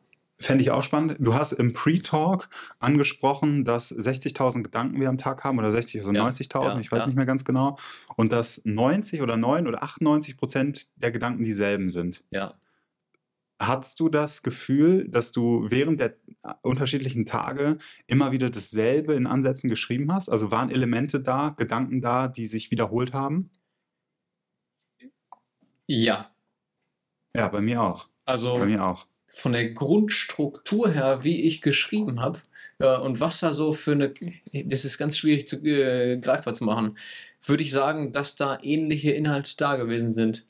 Fände 0.44 0.62
ich 0.62 0.72
auch 0.72 0.84
spannend. 0.84 1.16
Du 1.20 1.34
hast 1.34 1.54
im 1.54 1.72
Pre-Talk 1.74 2.50
angesprochen, 2.80 3.64
dass 3.64 3.96
60.000 3.96 4.64
Gedanken 4.64 5.00
wir 5.00 5.08
am 5.08 5.18
Tag 5.18 5.44
haben 5.44 5.58
oder 5.58 5.72
60 5.72 6.04
oder 6.04 6.14
Ja, 6.14 6.28
90.000, 6.28 6.74
ja, 6.74 6.80
ich 6.80 6.92
weiß 6.92 7.04
ja. 7.04 7.08
nicht 7.08 7.16
mehr 7.16 7.26
ganz 7.26 7.46
genau. 7.46 7.78
Und 8.18 8.34
dass 8.34 8.62
90 8.66 9.22
oder 9.22 9.38
9 9.38 9.68
oder 9.68 9.84
98 9.84 10.36
Prozent 10.38 10.90
der 10.98 11.12
Gedanken 11.12 11.46
dieselben 11.46 11.90
sind. 11.90 12.24
Ja. 12.32 12.56
Hattest 13.62 14.02
du 14.02 14.10
das 14.10 14.44
Gefühl, 14.44 15.08
dass 15.08 15.32
du 15.32 15.68
während 15.70 16.02
der 16.02 16.18
unterschiedlichen 16.62 17.26
Tage 17.26 17.78
immer 18.08 18.34
wieder 18.34 18.50
dasselbe 18.50 19.14
in 19.14 19.26
Ansätzen 19.26 19.70
geschrieben 19.70 20.12
hast? 20.12 20.28
Also 20.28 20.52
waren 20.52 20.70
Elemente 20.70 21.22
da, 21.22 21.50
Gedanken 21.58 22.02
da, 22.02 22.28
die 22.28 22.48
sich 22.48 22.72
wiederholt 22.72 23.14
haben? 23.14 23.50
Ja. 25.88 26.36
Ja, 27.36 27.48
bei 27.48 27.62
mir 27.62 27.82
auch. 27.82 28.10
Also. 28.26 28.58
Bei 28.58 28.66
mir 28.66 28.86
auch. 28.86 29.08
Von 29.34 29.52
der 29.52 29.72
Grundstruktur 29.72 30.92
her, 30.92 31.24
wie 31.24 31.42
ich 31.42 31.62
geschrieben 31.62 32.22
habe 32.22 32.40
äh, 32.78 32.98
und 32.98 33.20
was 33.20 33.40
da 33.40 33.52
so 33.52 33.74
für 33.74 33.94
eine, 33.94 34.14
das 34.54 34.86
ist 34.86 35.00
ganz 35.00 35.18
schwierig 35.18 35.48
zu, 35.48 35.58
äh, 35.66 36.20
greifbar 36.20 36.54
zu 36.54 36.64
machen, 36.66 36.98
würde 37.42 37.64
ich 37.64 37.72
sagen, 37.72 38.14
dass 38.14 38.36
da 38.36 38.60
ähnliche 38.62 39.12
Inhalte 39.12 39.58
da 39.58 39.76
gewesen 39.76 40.14
sind. 40.14 40.46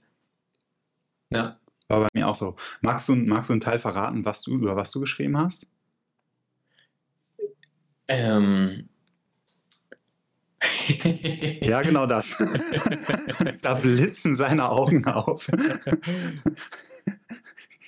Ja. 1.30 1.58
War 1.88 2.02
bei 2.02 2.10
mir 2.13 2.28
auch 2.28 2.36
so. 2.36 2.56
Magst 2.82 3.08
du, 3.08 3.16
magst 3.16 3.50
du 3.50 3.54
einen 3.54 3.62
Teil 3.62 3.80
verraten, 3.80 4.25
was 4.25 4.42
du, 4.42 4.52
über 4.52 4.75
was 4.75 4.92
du 4.92 5.00
geschrieben 5.00 5.38
hast? 5.38 5.66
Ähm. 8.08 8.90
Ja, 11.62 11.82
genau 11.82 12.06
das. 12.06 12.38
da 13.62 13.74
blitzen 13.74 14.36
seine 14.36 14.70
Augen 14.70 15.06
auf. 15.06 15.50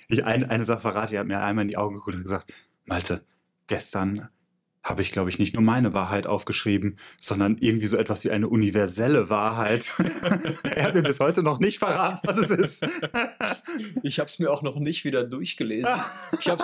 Ich, 0.07 0.25
eine, 0.25 0.49
eine 0.49 0.65
Sache 0.65 0.81
verrate, 0.81 1.15
er 1.15 1.21
hat 1.21 1.27
mir 1.27 1.41
einmal 1.41 1.63
in 1.63 1.69
die 1.69 1.77
Augen 1.77 1.95
geguckt 1.95 2.15
und 2.15 2.23
gesagt, 2.23 2.53
Malte, 2.85 3.23
gestern 3.67 4.29
habe 4.85 5.01
ich, 5.01 5.11
glaube 5.11 5.31
ich, 5.31 5.39
nicht 5.39 5.55
nur 5.55 5.63
meine 5.63 5.95
Wahrheit 5.95 6.27
aufgeschrieben, 6.27 6.95
sondern 7.19 7.57
irgendwie 7.59 7.87
so 7.87 7.97
etwas 7.97 8.23
wie 8.23 8.29
eine 8.29 8.47
universelle 8.47 9.31
Wahrheit. 9.31 9.91
er 10.63 10.83
hat 10.83 10.93
mir 10.93 11.01
bis 11.01 11.19
heute 11.19 11.41
noch 11.41 11.59
nicht 11.59 11.79
verraten, 11.79 12.21
was 12.23 12.37
es 12.37 12.51
ist. 12.51 12.85
Ich 14.03 14.19
habe 14.19 14.29
es 14.29 14.39
mir 14.39 14.51
auch 14.51 14.61
noch 14.61 14.77
nicht 14.77 15.03
wieder 15.03 15.25
durchgelesen. 15.25 15.91
Ich 16.39 16.47
habe 16.47 16.63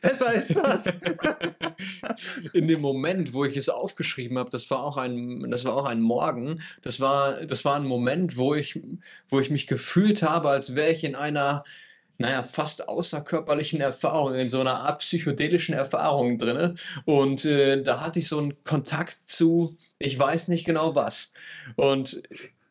Besser 0.00 0.32
ist 0.32 0.56
das. 0.56 0.92
in 2.52 2.66
dem 2.66 2.80
Moment, 2.80 3.32
wo 3.32 3.44
ich 3.44 3.56
es 3.56 3.68
aufgeschrieben 3.68 4.38
habe, 4.38 4.50
das 4.50 4.68
war 4.70 4.82
auch 4.82 4.96
ein, 4.96 5.48
das 5.50 5.64
war 5.64 5.74
auch 5.74 5.84
ein 5.84 6.00
Morgen. 6.00 6.62
Das 6.82 6.98
war, 6.98 7.44
das 7.44 7.64
war 7.64 7.76
ein 7.76 7.84
Moment, 7.84 8.36
wo 8.36 8.54
ich, 8.54 8.80
wo 9.28 9.38
ich 9.38 9.50
mich 9.50 9.68
gefühlt 9.68 10.22
habe, 10.22 10.48
als 10.48 10.74
wäre 10.74 10.90
ich 10.90 11.04
in 11.04 11.14
einer, 11.14 11.62
naja, 12.18 12.42
fast 12.42 12.88
außerkörperlichen 12.88 13.80
Erfahrung, 13.80 14.34
in 14.34 14.48
so 14.48 14.60
einer 14.60 14.80
Art 14.80 15.00
psychedelischen 15.00 15.74
Erfahrung 15.74 16.38
drin. 16.38 16.78
Und 17.04 17.44
äh, 17.44 17.82
da 17.82 18.00
hatte 18.00 18.20
ich 18.20 18.28
so 18.28 18.38
einen 18.38 18.62
Kontakt 18.64 19.18
zu, 19.26 19.76
ich 19.98 20.18
weiß 20.18 20.48
nicht 20.48 20.64
genau 20.64 20.94
was. 20.94 21.32
Und 21.76 22.22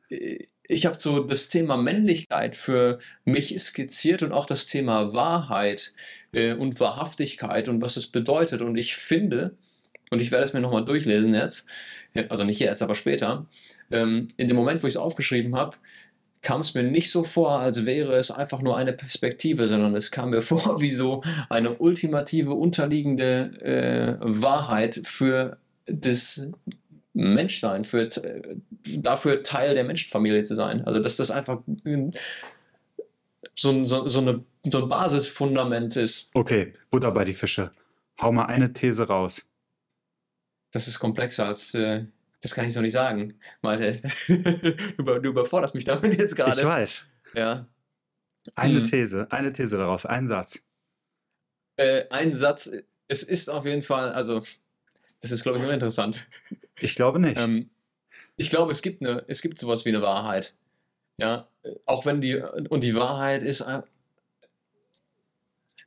äh, 0.10 0.45
ich 0.67 0.86
habe 0.86 0.97
so 0.99 1.19
das 1.19 1.49
Thema 1.49 1.77
Männlichkeit 1.77 2.56
für 2.56 2.99
mich 3.25 3.60
skizziert 3.60 4.23
und 4.23 4.32
auch 4.32 4.45
das 4.45 4.65
Thema 4.65 5.13
Wahrheit 5.13 5.93
äh, 6.32 6.53
und 6.53 6.79
Wahrhaftigkeit 6.79 7.67
und 7.67 7.82
was 7.82 7.97
es 7.97 8.08
bedeutet. 8.08 8.62
Und 8.62 8.77
ich 8.77 8.95
finde, 8.95 9.58
und 10.10 10.21
ich 10.21 10.32
werde 10.32 10.45
es 10.45 10.53
mir 10.53 10.62
nochmal 10.62 10.86
durchlesen 10.86 11.34
jetzt, 11.34 11.67
also 12.29 12.43
nicht 12.43 12.60
jetzt, 12.60 12.82
aber 12.82 12.95
später, 12.95 13.47
ähm, 13.91 14.29
in 14.38 14.47
dem 14.47 14.56
Moment, 14.56 14.84
wo 14.84 14.88
ich 14.88 14.93
es 14.93 14.97
aufgeschrieben 14.97 15.56
habe, 15.56 15.77
kam 16.43 16.62
es 16.62 16.73
mir 16.75 16.84
nicht 16.84 17.10
so 17.10 17.23
vor, 17.23 17.60
als 17.60 17.86
wäre 17.86 18.15
es 18.15 18.29
einfach 18.29 18.62
nur 18.62 18.77
eine 18.77 18.93
Perspektive, 18.93 19.67
sondern 19.67 19.95
es 19.95 20.12
kam 20.12 20.29
mir 20.29 20.41
vor 20.51 20.79
wie 20.82 20.91
so 20.91 21.23
eine 21.49 21.73
ultimative, 21.75 22.53
unterliegende 22.53 23.49
äh, 23.62 24.17
Wahrheit 24.21 25.01
für 25.03 25.58
das 25.88 26.51
Menschsein, 27.13 27.84
für, 27.84 28.10
dafür 28.97 29.43
Teil 29.43 29.73
der 29.75 29.84
Menschenfamilie 29.84 30.43
zu 30.43 30.56
sein. 30.56 30.86
Also, 30.86 30.99
dass 30.99 31.15
das 31.15 31.32
einfach 31.32 31.60
äh, 31.86 32.10
so, 33.56 33.69
ein- 33.71 33.86
so, 33.86 34.08
so, 34.10 34.19
eine, 34.19 34.43
so 34.69 34.84
ein 34.84 34.89
Basisfundament 34.89 35.95
ist. 35.95 36.29
Okay, 36.34 36.73
Butter 36.89 37.12
bei 37.12 37.23
die 37.25 37.34
Fische. 37.34 37.71
Hau 38.21 38.32
mal 38.32 38.45
eine 38.45 38.73
These 38.73 39.08
raus. 39.08 39.45
Das 40.71 40.88
ist 40.88 40.99
komplexer 40.99 41.45
als. 41.47 41.73
Äh, 41.73 42.06
das 42.43 42.53
kann 42.53 42.65
ich 42.65 42.73
so 42.73 42.82
nicht 42.82 42.91
sagen, 42.91 43.39
Malte. 43.62 44.01
du, 44.27 44.34
über, 44.97 45.19
du 45.21 45.29
überforderst 45.29 45.73
mich 45.75 45.86
damit 45.86 46.17
jetzt 46.19 46.32
Ich 46.34 46.38
gerade. 46.38 46.62
weiß. 46.62 47.06
Ja. 47.36 47.65
Eine 48.56 48.79
Hm. 48.79 48.86
These, 48.86 49.27
eine 49.32 49.53
These 49.53 49.77
daraus, 49.77 50.06
ein 50.06 50.27
Satz. 50.27 50.62
Äh, 51.77 52.03
ein 52.10 52.34
Satz. 52.34 52.69
Es 53.08 53.23
ist 53.23 53.49
auf 53.49 53.65
jeden 53.65 53.82
Fall, 53.82 54.12
also, 54.12 54.41
das 55.21 55.32
ist, 55.32 55.43
glaube 55.43 55.58
ich, 55.58 55.63
uninteressant. 55.63 56.27
Ich 56.82 56.95
glaube 56.95 57.19
nicht. 57.19 57.39
Ähm, 57.39 57.69
ich 58.36 58.49
glaube, 58.49 58.73
es 58.73 58.82
gibt, 58.82 59.01
eine, 59.01 59.23
es 59.27 59.41
gibt 59.41 59.58
sowas 59.58 59.86
wie 59.86 59.89
eine 59.89 60.01
Wahrheit. 60.01 60.53
Ja, 61.17 61.47
äh, 61.63 61.71
auch 61.86 62.06
wenn 62.06 62.19
die, 62.19 62.36
und 62.36 62.84
die 62.84 62.95
Wahrheit 62.95 63.41
ist, 63.41 63.62
äh, 63.62 63.84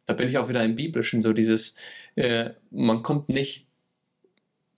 da 0.06 0.14
bin 0.14 0.28
ich 0.28 0.38
auch 0.38 0.48
wieder 0.48 0.64
im 0.64 0.74
Biblischen, 0.74 1.20
so 1.20 1.34
dieses, 1.34 1.74
äh, 2.14 2.50
man 2.70 3.02
kommt 3.02 3.28
nicht 3.28 3.66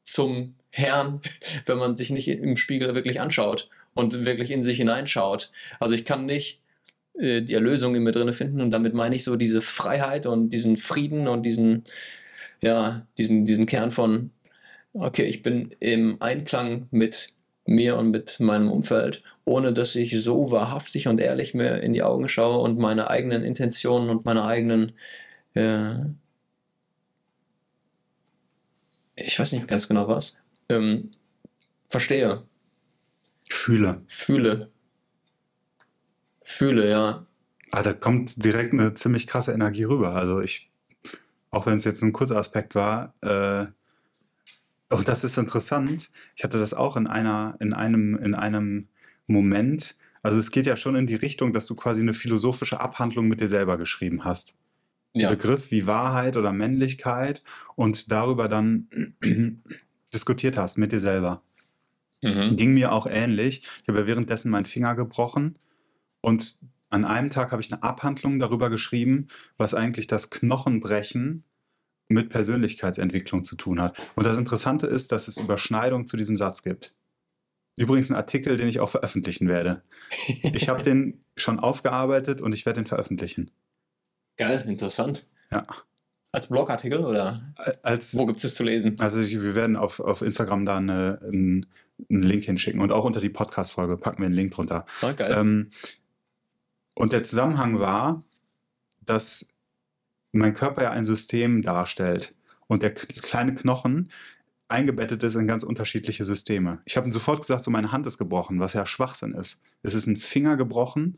zum 0.04 0.56
Herrn, 0.78 1.20
wenn 1.66 1.78
man 1.78 1.96
sich 1.96 2.10
nicht 2.10 2.28
im 2.28 2.56
Spiegel 2.56 2.94
wirklich 2.94 3.20
anschaut 3.20 3.68
und 3.94 4.24
wirklich 4.24 4.50
in 4.50 4.64
sich 4.64 4.76
hineinschaut. 4.78 5.50
Also 5.80 5.94
ich 5.94 6.04
kann 6.04 6.26
nicht 6.26 6.60
äh, 7.18 7.42
die 7.42 7.54
Erlösung 7.54 7.94
in 7.94 8.04
mir 8.04 8.12
drin 8.12 8.32
finden 8.32 8.60
und 8.60 8.70
damit 8.70 8.94
meine 8.94 9.16
ich 9.16 9.24
so 9.24 9.36
diese 9.36 9.62
Freiheit 9.62 10.26
und 10.26 10.50
diesen 10.50 10.76
Frieden 10.76 11.28
und 11.28 11.42
diesen, 11.42 11.84
ja, 12.62 13.06
diesen, 13.18 13.44
diesen 13.44 13.66
Kern 13.66 13.90
von, 13.90 14.30
okay, 14.92 15.24
ich 15.24 15.42
bin 15.42 15.70
im 15.80 16.20
Einklang 16.20 16.86
mit 16.90 17.32
mir 17.66 17.96
und 17.98 18.10
mit 18.10 18.40
meinem 18.40 18.70
Umfeld, 18.70 19.22
ohne 19.44 19.72
dass 19.74 19.94
ich 19.94 20.20
so 20.20 20.50
wahrhaftig 20.50 21.06
und 21.08 21.20
ehrlich 21.20 21.54
mir 21.54 21.76
in 21.82 21.92
die 21.92 22.02
Augen 22.02 22.28
schaue 22.28 22.58
und 22.58 22.78
meine 22.78 23.10
eigenen 23.10 23.42
Intentionen 23.42 24.10
und 24.10 24.24
meine 24.24 24.44
eigenen, 24.44 24.92
äh, 25.54 25.96
ich 29.16 29.38
weiß 29.38 29.52
nicht 29.52 29.68
ganz 29.68 29.88
genau 29.88 30.08
was, 30.08 30.40
ähm, 30.68 31.10
verstehe, 31.86 32.44
Fühle. 33.48 34.02
fühle. 34.06 34.70
Fühle, 36.42 36.88
ja. 36.88 37.26
Ah, 37.70 37.82
da 37.82 37.92
kommt 37.92 38.42
direkt 38.42 38.72
eine 38.72 38.94
ziemlich 38.94 39.26
krasse 39.26 39.52
Energie 39.52 39.84
rüber. 39.84 40.14
Also 40.14 40.40
ich, 40.40 40.70
auch 41.50 41.66
wenn 41.66 41.76
es 41.76 41.84
jetzt 41.84 42.02
ein 42.02 42.12
kurzer 42.12 42.36
Aspekt 42.36 42.74
war, 42.74 43.14
äh, 43.20 43.66
oh, 44.90 45.02
das 45.04 45.24
ist 45.24 45.36
interessant. 45.36 46.10
Ich 46.36 46.44
hatte 46.44 46.58
das 46.58 46.74
auch 46.74 46.96
in 46.96 47.06
einer, 47.06 47.56
in 47.60 47.74
einem, 47.74 48.16
in 48.16 48.34
einem 48.34 48.88
Moment. 49.26 49.96
Also 50.22 50.38
es 50.38 50.50
geht 50.50 50.66
ja 50.66 50.76
schon 50.76 50.96
in 50.96 51.06
die 51.06 51.14
Richtung, 51.14 51.52
dass 51.52 51.66
du 51.66 51.74
quasi 51.74 52.00
eine 52.00 52.14
philosophische 52.14 52.80
Abhandlung 52.80 53.28
mit 53.28 53.40
dir 53.40 53.48
selber 53.48 53.76
geschrieben 53.78 54.24
hast. 54.24 54.56
Ja, 55.14 55.30
Begriff 55.30 55.70
wie 55.70 55.86
Wahrheit 55.86 56.36
oder 56.36 56.52
Männlichkeit 56.52 57.42
und 57.76 58.12
darüber 58.12 58.48
dann 58.48 58.88
diskutiert 60.12 60.56
hast 60.56 60.78
mit 60.78 60.92
dir 60.92 61.00
selber. 61.00 61.42
Mhm. 62.22 62.56
Ging 62.56 62.74
mir 62.74 62.92
auch 62.92 63.06
ähnlich. 63.06 63.62
Ich 63.82 63.88
habe 63.88 64.00
ja 64.00 64.06
währenddessen 64.06 64.50
meinen 64.50 64.66
Finger 64.66 64.94
gebrochen 64.94 65.58
und 66.20 66.58
an 66.90 67.04
einem 67.04 67.30
Tag 67.30 67.52
habe 67.52 67.62
ich 67.62 67.72
eine 67.72 67.82
Abhandlung 67.82 68.38
darüber 68.38 68.70
geschrieben, 68.70 69.26
was 69.56 69.74
eigentlich 69.74 70.06
das 70.06 70.30
Knochenbrechen 70.30 71.44
mit 72.08 72.30
Persönlichkeitsentwicklung 72.30 73.44
zu 73.44 73.56
tun 73.56 73.80
hat. 73.80 73.98
Und 74.14 74.24
das 74.26 74.38
Interessante 74.38 74.86
ist, 74.86 75.12
dass 75.12 75.28
es 75.28 75.36
Überschneidungen 75.36 76.06
zu 76.06 76.16
diesem 76.16 76.36
Satz 76.36 76.62
gibt. 76.62 76.94
Übrigens 77.76 78.10
ein 78.10 78.16
Artikel, 78.16 78.56
den 78.56 78.68
ich 78.68 78.80
auch 78.80 78.88
veröffentlichen 78.88 79.46
werde. 79.48 79.82
Ich 80.42 80.68
habe 80.68 80.82
den 80.84 81.22
schon 81.36 81.60
aufgearbeitet 81.60 82.40
und 82.40 82.54
ich 82.54 82.64
werde 82.66 82.80
den 82.80 82.86
veröffentlichen. 82.86 83.50
Geil, 84.36 84.64
interessant. 84.66 85.28
Ja. 85.50 85.66
Als 86.38 86.46
Blogartikel 86.46 87.00
oder 87.04 87.40
Als, 87.82 88.16
wo 88.16 88.24
gibt 88.24 88.44
es 88.44 88.54
zu 88.54 88.62
lesen? 88.62 88.94
also 89.00 89.20
ich, 89.20 89.42
wir 89.42 89.56
werden 89.56 89.74
auf, 89.74 89.98
auf 89.98 90.22
Instagram 90.22 90.64
da 90.64 90.76
eine, 90.76 91.18
einen, 91.20 91.66
einen 92.08 92.22
Link 92.22 92.44
hinschicken 92.44 92.80
und 92.80 92.92
auch 92.92 93.04
unter 93.04 93.20
die 93.20 93.28
Podcast-Folge 93.28 93.96
packen 93.96 94.18
wir 94.18 94.26
einen 94.26 94.36
Link 94.36 94.54
drunter. 94.54 94.84
Geil. 95.16 95.34
Ähm, 95.36 95.68
und 96.94 97.12
der 97.12 97.24
Zusammenhang 97.24 97.80
war, 97.80 98.20
dass 99.00 99.56
mein 100.30 100.54
Körper 100.54 100.84
ja 100.84 100.90
ein 100.92 101.06
System 101.06 101.60
darstellt 101.62 102.36
und 102.68 102.84
der 102.84 102.94
kleine 102.94 103.56
Knochen 103.56 104.08
eingebettet 104.68 105.24
ist 105.24 105.34
in 105.34 105.48
ganz 105.48 105.64
unterschiedliche 105.64 106.24
Systeme. 106.24 106.78
Ich 106.84 106.96
habe 106.96 107.08
ihm 107.08 107.12
sofort 107.12 107.40
gesagt, 107.40 107.64
so 107.64 107.72
meine 107.72 107.90
Hand 107.90 108.06
ist 108.06 108.18
gebrochen, 108.18 108.60
was 108.60 108.74
ja 108.74 108.86
Schwachsinn 108.86 109.34
ist. 109.34 109.60
Es 109.82 109.94
ist 109.94 110.06
ein 110.06 110.16
Finger 110.16 110.56
gebrochen 110.56 111.16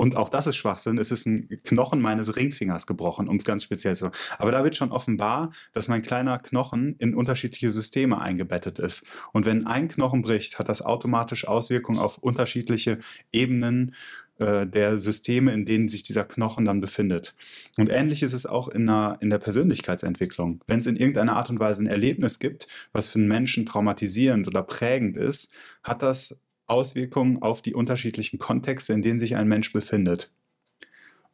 und 0.00 0.16
auch 0.16 0.30
das 0.30 0.46
ist 0.46 0.56
Schwachsinn. 0.56 0.96
Es 0.96 1.10
ist 1.10 1.26
ein 1.26 1.46
Knochen 1.62 2.00
meines 2.00 2.34
Ringfingers 2.34 2.86
gebrochen, 2.86 3.28
um 3.28 3.36
es 3.36 3.44
ganz 3.44 3.64
speziell 3.64 3.94
zu 3.94 4.10
Aber 4.38 4.50
da 4.50 4.64
wird 4.64 4.74
schon 4.74 4.92
offenbar, 4.92 5.50
dass 5.74 5.88
mein 5.88 6.00
kleiner 6.00 6.38
Knochen 6.38 6.96
in 6.96 7.14
unterschiedliche 7.14 7.70
Systeme 7.70 8.18
eingebettet 8.18 8.78
ist. 8.78 9.04
Und 9.34 9.44
wenn 9.44 9.66
ein 9.66 9.88
Knochen 9.88 10.22
bricht, 10.22 10.58
hat 10.58 10.70
das 10.70 10.80
automatisch 10.80 11.46
Auswirkungen 11.46 11.98
auf 11.98 12.16
unterschiedliche 12.16 12.96
Ebenen 13.30 13.94
äh, 14.38 14.66
der 14.66 15.02
Systeme, 15.02 15.52
in 15.52 15.66
denen 15.66 15.90
sich 15.90 16.02
dieser 16.02 16.24
Knochen 16.24 16.64
dann 16.64 16.80
befindet. 16.80 17.34
Und 17.76 17.90
ähnlich 17.90 18.22
ist 18.22 18.32
es 18.32 18.46
auch 18.46 18.68
in, 18.68 18.88
einer, 18.88 19.18
in 19.20 19.28
der 19.28 19.38
Persönlichkeitsentwicklung. 19.38 20.60
Wenn 20.66 20.80
es 20.80 20.86
in 20.86 20.96
irgendeiner 20.96 21.36
Art 21.36 21.50
und 21.50 21.60
Weise 21.60 21.82
ein 21.82 21.88
Erlebnis 21.88 22.38
gibt, 22.38 22.68
was 22.94 23.10
für 23.10 23.18
einen 23.18 23.28
Menschen 23.28 23.66
traumatisierend 23.66 24.48
oder 24.48 24.62
prägend 24.62 25.18
ist, 25.18 25.52
hat 25.82 26.00
das 26.00 26.40
Auswirkungen 26.70 27.42
auf 27.42 27.62
die 27.62 27.74
unterschiedlichen 27.74 28.38
Kontexte, 28.38 28.92
in 28.92 29.02
denen 29.02 29.20
sich 29.20 29.36
ein 29.36 29.48
Mensch 29.48 29.72
befindet. 29.72 30.32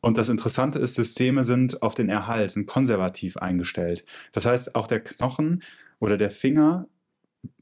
Und 0.00 0.18
das 0.18 0.28
Interessante 0.28 0.78
ist, 0.78 0.94
Systeme 0.94 1.44
sind 1.44 1.82
auf 1.82 1.94
den 1.94 2.08
Erhalt, 2.08 2.50
sind 2.50 2.66
konservativ 2.66 3.36
eingestellt. 3.38 4.04
Das 4.32 4.46
heißt, 4.46 4.74
auch 4.74 4.86
der 4.86 5.00
Knochen 5.00 5.62
oder 5.98 6.16
der 6.16 6.30
Finger, 6.30 6.88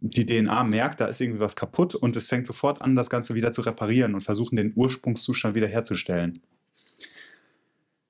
die 0.01 0.27
DNA 0.27 0.65
merkt, 0.65 1.01
da 1.01 1.07
ist 1.07 1.21
irgendwie 1.21 1.41
was 1.41 1.57
kaputt 1.57 1.95
und 1.95 2.17
es 2.17 2.27
fängt 2.27 2.47
sofort 2.47 2.83
an, 2.83 2.97
das 2.97 3.11
Ganze 3.11 3.35
wieder 3.35 3.53
zu 3.53 3.63
reparieren 3.63 4.15
und 4.15 4.23
versuchen, 4.23 4.57
den 4.57 4.73
Ursprungszustand 4.75 5.55
wiederherzustellen. 5.55 6.43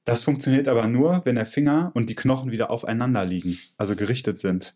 Das 0.04 0.22
funktioniert 0.22 0.68
aber 0.68 0.86
nur, 0.86 1.22
wenn 1.24 1.36
der 1.36 1.46
Finger 1.46 1.90
und 1.94 2.10
die 2.10 2.14
Knochen 2.14 2.50
wieder 2.50 2.70
aufeinander 2.70 3.24
liegen, 3.24 3.58
also 3.78 3.96
gerichtet 3.96 4.38
sind. 4.38 4.74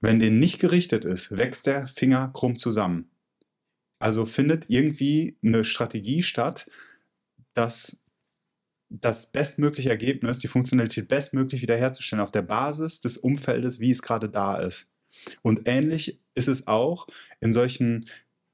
Wenn 0.00 0.18
den 0.18 0.38
nicht 0.38 0.60
gerichtet 0.60 1.04
ist, 1.04 1.36
wächst 1.36 1.66
der 1.66 1.86
Finger 1.86 2.30
krumm 2.32 2.58
zusammen. 2.58 3.10
Also 3.98 4.26
findet 4.26 4.68
irgendwie 4.68 5.38
eine 5.42 5.64
Strategie 5.64 6.22
statt, 6.22 6.68
dass 7.54 7.98
das 8.88 9.32
bestmögliche 9.32 9.88
Ergebnis, 9.88 10.38
die 10.38 10.48
Funktionalität 10.48 11.08
bestmöglich 11.08 11.62
wiederherzustellen 11.62 12.22
auf 12.22 12.30
der 12.30 12.42
Basis 12.42 13.00
des 13.00 13.16
Umfeldes, 13.16 13.80
wie 13.80 13.90
es 13.90 14.02
gerade 14.02 14.28
da 14.28 14.58
ist. 14.58 14.92
Und 15.42 15.62
ähnlich 15.64 16.20
ist 16.34 16.48
es 16.48 16.66
auch 16.66 17.06
in 17.40 17.52
solchen 17.52 18.08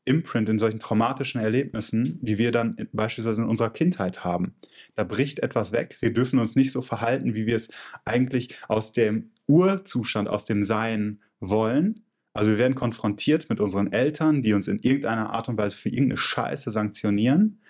Imprint, 0.04 0.48
in 0.48 0.58
solchen 0.58 0.80
traumatischen 0.80 1.40
Erlebnissen, 1.40 2.18
die 2.22 2.38
wir 2.38 2.50
dann 2.50 2.76
beispielsweise 2.92 3.42
in 3.42 3.48
unserer 3.48 3.70
Kindheit 3.70 4.24
haben. 4.24 4.54
Da 4.96 5.04
bricht 5.04 5.40
etwas 5.40 5.72
weg. 5.72 5.96
Wir 6.00 6.12
dürfen 6.12 6.38
uns 6.38 6.56
nicht 6.56 6.72
so 6.72 6.82
verhalten, 6.82 7.34
wie 7.34 7.46
wir 7.46 7.56
es 7.56 7.70
eigentlich 8.04 8.56
aus 8.68 8.92
dem 8.92 9.31
Urzustand, 9.46 10.28
aus 10.28 10.44
dem 10.44 10.62
Sein 10.62 11.20
wollen. 11.40 12.04
Also 12.34 12.50
wir 12.50 12.58
werden 12.58 12.74
konfrontiert 12.74 13.50
mit 13.50 13.60
unseren 13.60 13.92
Eltern, 13.92 14.42
die 14.42 14.54
uns 14.54 14.68
in 14.68 14.78
irgendeiner 14.78 15.30
Art 15.30 15.48
und 15.48 15.58
Weise 15.58 15.76
für 15.76 15.90
irgendeine 15.90 16.16
Scheiße 16.16 16.70
sanktionieren 16.70 17.60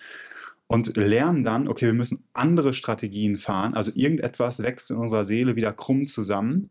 und 0.67 0.95
lernen 0.95 1.43
dann, 1.43 1.67
okay, 1.67 1.87
wir 1.87 1.93
müssen 1.93 2.25
andere 2.33 2.73
Strategien 2.73 3.37
fahren. 3.37 3.73
Also 3.73 3.91
irgendetwas 3.93 4.63
wächst 4.63 4.91
in 4.91 4.97
unserer 4.97 5.25
Seele 5.25 5.55
wieder 5.55 5.73
krumm 5.73 6.07
zusammen. 6.07 6.69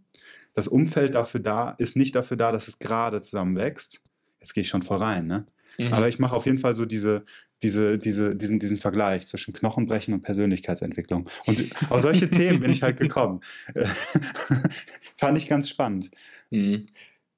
Das 0.54 0.68
Umfeld 0.68 1.14
dafür 1.14 1.40
da 1.40 1.70
ist 1.78 1.96
nicht 1.96 2.14
dafür 2.14 2.36
da, 2.36 2.52
dass 2.52 2.68
es 2.68 2.78
gerade 2.78 3.20
zusammenwächst. 3.20 4.02
Jetzt 4.40 4.54
gehe 4.54 4.62
ich 4.62 4.68
schon 4.68 4.82
voll 4.82 4.98
rein, 4.98 5.26
ne? 5.26 5.46
Mhm. 5.78 5.92
Aber 5.92 6.08
ich 6.08 6.18
mache 6.18 6.34
auf 6.34 6.46
jeden 6.46 6.58
Fall 6.58 6.74
so 6.74 6.84
diese, 6.84 7.24
diese, 7.62 7.98
diese, 7.98 8.34
diesen, 8.34 8.58
diesen 8.58 8.76
Vergleich 8.76 9.26
zwischen 9.26 9.52
Knochenbrechen 9.52 10.14
und 10.14 10.22
Persönlichkeitsentwicklung. 10.22 11.28
Und 11.46 11.64
auf 11.90 12.02
solche 12.02 12.30
Themen 12.30 12.60
bin 12.60 12.70
ich 12.70 12.82
halt 12.82 12.98
gekommen. 12.98 13.40
Fand 15.16 15.38
ich 15.38 15.48
ganz 15.48 15.68
spannend. 15.68 16.10
Mhm. 16.50 16.88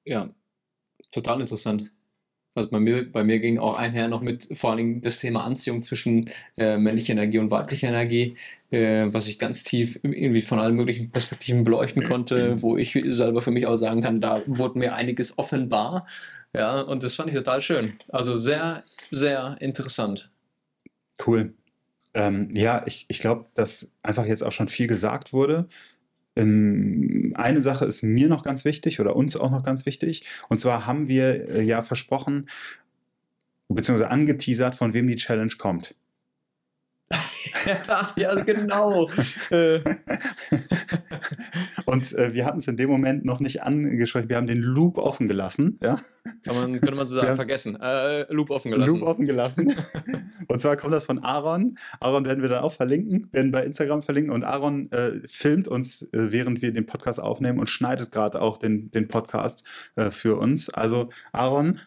Ja, 0.05 0.29
total 1.11 1.41
interessant. 1.41 1.91
Also 2.55 2.69
bei 2.69 2.79
mir, 2.79 3.11
bei 3.11 3.25
mir 3.25 3.39
ging 3.39 3.59
auch 3.59 3.77
einher 3.77 4.07
noch 4.07 4.21
mit 4.21 4.47
vor 4.57 4.69
allen 4.69 4.77
Dingen 4.77 5.01
das 5.01 5.19
Thema 5.19 5.43
Anziehung 5.43 5.83
zwischen 5.83 6.29
äh, 6.57 6.77
männlicher 6.77 7.11
Energie 7.11 7.39
und 7.39 7.51
weiblicher 7.51 7.89
Energie, 7.89 8.37
äh, 8.71 9.07
was 9.07 9.27
ich 9.27 9.39
ganz 9.39 9.63
tief 9.63 9.99
irgendwie 10.03 10.41
von 10.41 10.59
allen 10.59 10.75
möglichen 10.75 11.11
Perspektiven 11.11 11.65
beleuchten 11.65 12.05
konnte, 12.05 12.61
wo 12.61 12.77
ich 12.77 12.97
selber 13.07 13.41
für 13.41 13.51
mich 13.51 13.67
auch 13.67 13.75
sagen 13.75 14.01
kann, 14.01 14.21
da 14.21 14.41
wurde 14.45 14.79
mir 14.79 14.95
einiges 14.95 15.37
offenbar. 15.37 16.07
Ja, 16.55 16.81
und 16.81 17.03
das 17.03 17.15
fand 17.15 17.29
ich 17.29 17.35
total 17.35 17.61
schön. 17.61 17.93
Also 18.09 18.37
sehr, 18.37 18.81
sehr 19.11 19.57
interessant. 19.59 20.29
Cool. 21.25 21.53
Ähm, 22.13 22.49
ja, 22.53 22.83
ich, 22.85 23.05
ich 23.09 23.19
glaube, 23.19 23.45
dass 23.55 23.93
einfach 24.03 24.25
jetzt 24.25 24.41
auch 24.41 24.53
schon 24.53 24.69
viel 24.69 24.87
gesagt 24.87 25.33
wurde. 25.33 25.67
Ähm, 26.37 27.33
eine 27.35 27.61
Sache 27.61 27.85
ist 27.85 28.03
mir 28.03 28.29
noch 28.29 28.43
ganz 28.43 28.63
wichtig 28.63 29.01
oder 29.01 29.17
uns 29.17 29.35
auch 29.35 29.51
noch 29.51 29.63
ganz 29.63 29.85
wichtig. 29.85 30.25
Und 30.47 30.61
zwar 30.61 30.85
haben 30.85 31.09
wir 31.09 31.49
äh, 31.49 31.61
ja 31.61 31.81
versprochen, 31.81 32.47
beziehungsweise 33.67 34.09
angeteasert, 34.09 34.75
von 34.75 34.93
wem 34.93 35.07
die 35.07 35.15
Challenge 35.15 35.53
kommt. 35.57 35.93
ja, 38.15 38.35
genau. 38.43 39.09
Äh, 39.49 39.79
Und 41.95 42.13
äh, 42.13 42.33
wir 42.33 42.45
hatten 42.45 42.59
es 42.59 42.67
in 42.67 42.75
dem 42.75 42.89
Moment 42.89 43.23
noch 43.23 43.39
nicht 43.39 43.63
angesprochen. 43.63 44.27
Wir 44.27 44.35
haben 44.35 44.47
den 44.47 44.61
Loop 44.61 44.97
offen 44.97 45.29
gelassen. 45.29 45.77
Ja? 45.81 45.99
kann 46.43 46.55
man, 46.55 46.79
könnte 46.79 46.95
man 46.95 47.07
so 47.07 47.15
sagen, 47.21 47.35
vergessen. 47.37 47.79
Äh, 47.79 48.31
Loop 48.33 48.49
offen 48.49 48.71
gelassen. 48.71 48.99
Loop 48.99 49.07
offen 49.07 49.25
gelassen. 49.25 49.73
und 50.47 50.59
zwar 50.59 50.75
kommt 50.75 50.93
das 50.93 51.05
von 51.05 51.19
Aaron. 51.19 51.77
Aaron 52.01 52.25
werden 52.25 52.41
wir 52.41 52.49
dann 52.49 52.63
auch 52.63 52.73
verlinken, 52.73 53.29
werden 53.31 53.51
bei 53.51 53.63
Instagram 53.63 54.01
verlinken. 54.01 54.33
Und 54.33 54.43
Aaron 54.43 54.91
äh, 54.91 55.21
filmt 55.25 55.69
uns, 55.69 56.01
äh, 56.11 56.31
während 56.31 56.61
wir 56.61 56.73
den 56.73 56.85
Podcast 56.85 57.21
aufnehmen 57.21 57.59
und 57.59 57.69
schneidet 57.69 58.11
gerade 58.11 58.41
auch 58.41 58.57
den, 58.57 58.91
den 58.91 59.07
Podcast 59.07 59.63
äh, 59.95 60.11
für 60.11 60.37
uns. 60.37 60.69
Also 60.69 61.09
Aaron, 61.31 61.79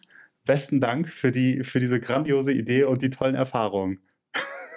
besten 0.45 0.79
Dank 0.79 1.07
für, 1.07 1.31
die, 1.31 1.63
für 1.63 1.79
diese 1.79 1.99
grandiose 1.99 2.51
Idee 2.51 2.85
und 2.85 3.03
die 3.03 3.11
tollen 3.11 3.35
Erfahrungen. 3.35 3.99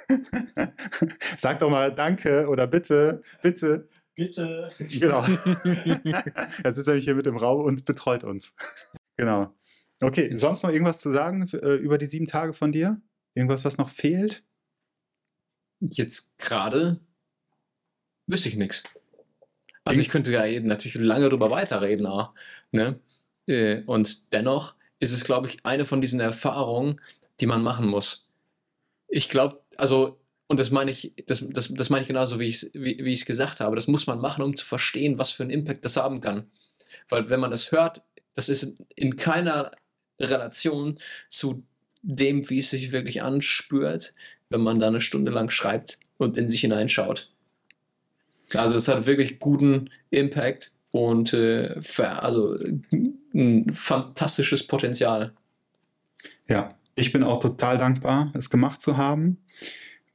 Sag 1.38 1.60
doch 1.60 1.70
mal 1.70 1.90
Danke 1.94 2.48
oder 2.48 2.66
bitte, 2.66 3.22
bitte. 3.42 3.88
Bitte. 4.14 4.68
Genau. 4.78 5.22
Er 6.64 6.72
sitzt 6.72 6.86
nämlich 6.86 7.04
hier 7.04 7.14
mit 7.14 7.26
im 7.26 7.36
Raum 7.36 7.64
und 7.64 7.84
betreut 7.84 8.24
uns. 8.24 8.54
Genau. 9.16 9.54
Okay, 10.00 10.36
sonst 10.36 10.62
noch 10.62 10.70
irgendwas 10.70 11.00
zu 11.00 11.10
sagen 11.10 11.46
äh, 11.52 11.74
über 11.76 11.96
die 11.98 12.06
sieben 12.06 12.26
Tage 12.26 12.52
von 12.52 12.72
dir? 12.72 13.00
Irgendwas, 13.34 13.64
was 13.64 13.78
noch 13.78 13.88
fehlt? 13.88 14.44
Jetzt 15.80 16.38
gerade 16.38 17.00
wüsste 18.26 18.48
ich 18.48 18.56
nichts. 18.56 18.82
Also 19.84 20.00
ich 20.00 20.08
könnte 20.08 20.32
ja 20.32 20.46
eben 20.46 20.68
natürlich 20.68 20.94
lange 20.94 21.28
drüber 21.28 21.50
weiterreden, 21.50 22.06
auch, 22.06 22.34
ne? 22.70 23.00
Äh, 23.46 23.82
Und 23.86 24.32
dennoch 24.32 24.76
ist 25.00 25.12
es, 25.12 25.24
glaube 25.24 25.48
ich, 25.48 25.64
eine 25.66 25.84
von 25.86 26.00
diesen 26.00 26.20
Erfahrungen, 26.20 27.00
die 27.40 27.46
man 27.46 27.62
machen 27.62 27.88
muss. 27.88 28.32
Ich 29.08 29.28
glaube, 29.28 29.64
also, 29.76 30.20
und 30.48 30.60
das 30.60 30.70
meine 30.70 30.90
ich, 30.90 31.12
das, 31.26 31.46
das, 31.48 31.72
das 31.72 31.90
meine 31.90 32.02
ich 32.02 32.08
genauso, 32.08 32.38
wie 32.38 32.46
ich 32.46 32.62
es 32.62 32.70
wie, 32.74 33.04
wie 33.04 33.14
gesagt 33.14 33.60
habe. 33.60 33.76
Das 33.76 33.88
muss 33.88 34.06
man 34.06 34.20
machen, 34.20 34.42
um 34.42 34.56
zu 34.56 34.66
verstehen, 34.66 35.18
was 35.18 35.32
für 35.32 35.42
einen 35.42 35.50
Impact 35.50 35.84
das 35.84 35.96
haben 35.96 36.20
kann. 36.20 36.50
Weil 37.08 37.30
wenn 37.30 37.40
man 37.40 37.50
das 37.50 37.72
hört, 37.72 38.02
das 38.34 38.48
ist 38.48 38.74
in 38.94 39.16
keiner 39.16 39.72
Relation 40.20 40.98
zu 41.28 41.64
dem, 42.02 42.48
wie 42.50 42.58
es 42.58 42.70
sich 42.70 42.92
wirklich 42.92 43.22
anspürt, 43.22 44.14
wenn 44.50 44.60
man 44.60 44.80
da 44.80 44.88
eine 44.88 45.00
Stunde 45.00 45.32
lang 45.32 45.50
schreibt 45.50 45.98
und 46.18 46.36
in 46.36 46.50
sich 46.50 46.60
hineinschaut. 46.60 47.30
Also 48.54 48.74
es 48.74 48.88
hat 48.88 49.06
wirklich 49.06 49.38
guten 49.38 49.90
Impact 50.10 50.72
und 50.90 51.32
äh, 51.32 51.80
also 51.98 52.58
ein 53.34 53.72
fantastisches 53.72 54.66
Potenzial. 54.66 55.32
Ja, 56.48 56.76
ich 56.94 57.12
bin 57.12 57.22
auch 57.22 57.40
total 57.40 57.78
dankbar, 57.78 58.30
es 58.36 58.50
gemacht 58.50 58.82
zu 58.82 58.98
haben. 58.98 59.38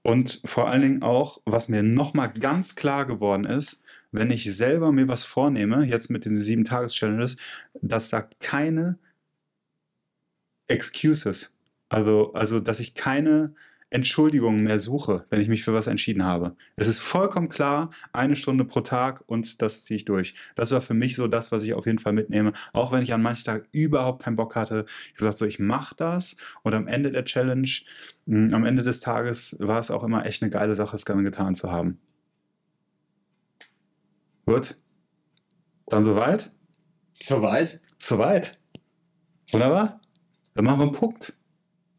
Und 0.07 0.41
vor 0.45 0.69
allen 0.69 0.83
Dingen 0.83 1.03
auch, 1.03 1.41
was 1.43 1.67
mir 1.67 1.83
nochmal 1.83 2.31
ganz 2.31 2.77
klar 2.77 3.05
geworden 3.05 3.43
ist, 3.43 3.83
wenn 4.13 4.31
ich 4.31 4.55
selber 4.55 4.93
mir 4.93 5.09
was 5.09 5.25
vornehme, 5.25 5.83
jetzt 5.83 6.09
mit 6.09 6.23
den 6.23 6.33
sieben 6.33 6.63
Tages-Challenges, 6.63 7.35
dass 7.81 8.09
da 8.09 8.21
keine 8.39 8.99
Excuses, 10.69 11.53
also, 11.89 12.31
also 12.31 12.61
dass 12.61 12.79
ich 12.79 12.93
keine 12.95 13.53
Entschuldigungen 13.89 14.63
mehr 14.63 14.79
suche, 14.79 15.25
wenn 15.29 15.39
ich 15.39 15.47
mich 15.47 15.63
für 15.63 15.73
was 15.73 15.87
entschieden 15.87 16.23
habe. 16.23 16.55
Es 16.75 16.87
ist 16.87 16.99
vollkommen 16.99 17.47
klar, 17.47 17.89
eine 18.11 18.35
Stunde 18.35 18.65
pro 18.65 18.81
Tag 18.81 19.23
und 19.27 19.61
das 19.61 19.83
ziehe 19.83 19.95
ich 19.95 20.05
durch. 20.05 20.35
Das 20.55 20.71
war 20.71 20.81
für 20.81 20.93
mich 20.93 21.15
so 21.15 21.27
das, 21.27 21.51
was 21.51 21.63
ich 21.63 21.73
auf 21.73 21.85
jeden 21.85 21.99
Fall 21.99 22.13
mitnehme. 22.13 22.51
Auch 22.73 22.91
wenn 22.91 23.01
ich 23.01 23.13
an 23.13 23.21
manchen 23.21 23.45
Tagen 23.45 23.65
überhaupt 23.71 24.23
keinen 24.23 24.35
Bock 24.35 24.55
hatte. 24.55 24.85
Ich 25.07 25.13
gesagt, 25.13 25.37
so, 25.37 25.45
ich 25.45 25.59
mache 25.59 25.95
das. 25.95 26.35
Und 26.63 26.73
am 26.73 26.87
Ende 26.87 27.11
der 27.11 27.23
Challenge, 27.25 27.69
mh, 28.25 28.55
am 28.55 28.65
Ende 28.65 28.83
des 28.83 28.99
Tages, 28.99 29.55
war 29.59 29.79
es 29.79 29.89
auch 29.89 30.03
immer 30.03 30.25
echt 30.25 30.43
eine 30.43 30.51
geile 30.51 30.75
Sache, 30.75 30.95
es 30.95 31.05
gerne 31.05 31.23
getan 31.23 31.55
zu 31.55 31.71
haben. 31.71 31.99
Gut. 34.45 34.75
Dann 35.87 36.03
soweit? 36.03 36.51
Soweit. 37.21 37.79
Soweit. 37.99 38.59
Wunderbar. 39.51 40.01
Dann 40.53 40.65
machen 40.65 40.79
wir 40.79 40.83
einen 40.83 40.93
Punkt. 40.93 41.33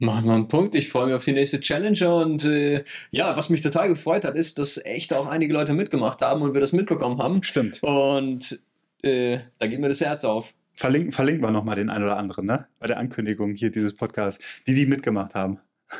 Machen 0.01 0.27
wir 0.27 0.35
einen 0.35 0.47
Punkt. 0.47 0.77
Ich 0.77 0.91
freue 0.91 1.07
mich 1.07 1.15
auf 1.15 1.25
die 1.25 1.33
nächste 1.33 1.59
Challenge 1.59 2.09
und 2.15 2.45
äh, 2.45 2.85
ja, 3.11 3.37
was 3.37 3.51
mich 3.51 3.63
total 3.63 3.89
gefreut 3.89 4.25
hat, 4.25 4.37
ist, 4.37 4.59
dass 4.59 4.79
echt 4.85 5.13
auch 5.13 5.27
einige 5.27 5.53
Leute 5.53 5.73
mitgemacht 5.73 6.23
haben 6.23 6.43
und 6.43 6.55
wir 6.55 6.61
das 6.61 6.73
mitbekommen 6.73 7.21
haben. 7.21 7.43
Stimmt. 7.43 7.83
Und 7.83 8.63
äh, 9.03 9.39
da 9.59 9.67
geht 9.67 9.81
mir 9.81 9.89
das 9.89 10.01
Herz 10.01 10.25
auf. 10.25 10.55
Verlinken, 10.75 11.11
verlinken 11.11 11.43
wir 11.43 11.51
nochmal 11.51 11.75
den 11.75 11.91
einen 11.91 12.05
oder 12.05 12.17
anderen, 12.17 12.47
ne? 12.47 12.69
Bei 12.79 12.87
der 12.87 12.99
Ankündigung 12.99 13.55
hier 13.55 13.73
dieses 13.73 13.97
Podcasts, 13.97 14.45
die 14.69 14.75
die 14.75 14.87
mitgemacht 14.87 15.35
haben. 15.35 15.59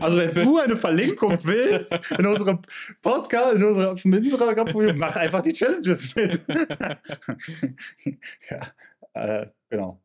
Also 0.00 0.16
wenn 0.18 0.32
du 0.32 0.58
eine 0.58 0.76
Verlinkung 0.76 1.38
willst 1.42 2.00
in 2.18 2.24
unserem 2.26 2.60
Podcast, 3.02 3.56
in 3.56 3.64
unserer 3.64 3.92
Instagram, 3.92 4.96
mach 4.96 5.14
einfach 5.14 5.42
die 5.42 5.52
Challenges 5.52 6.14
mit. 6.16 6.40
ja, 8.50 8.60
äh, 9.12 9.46
genau. 9.68 10.00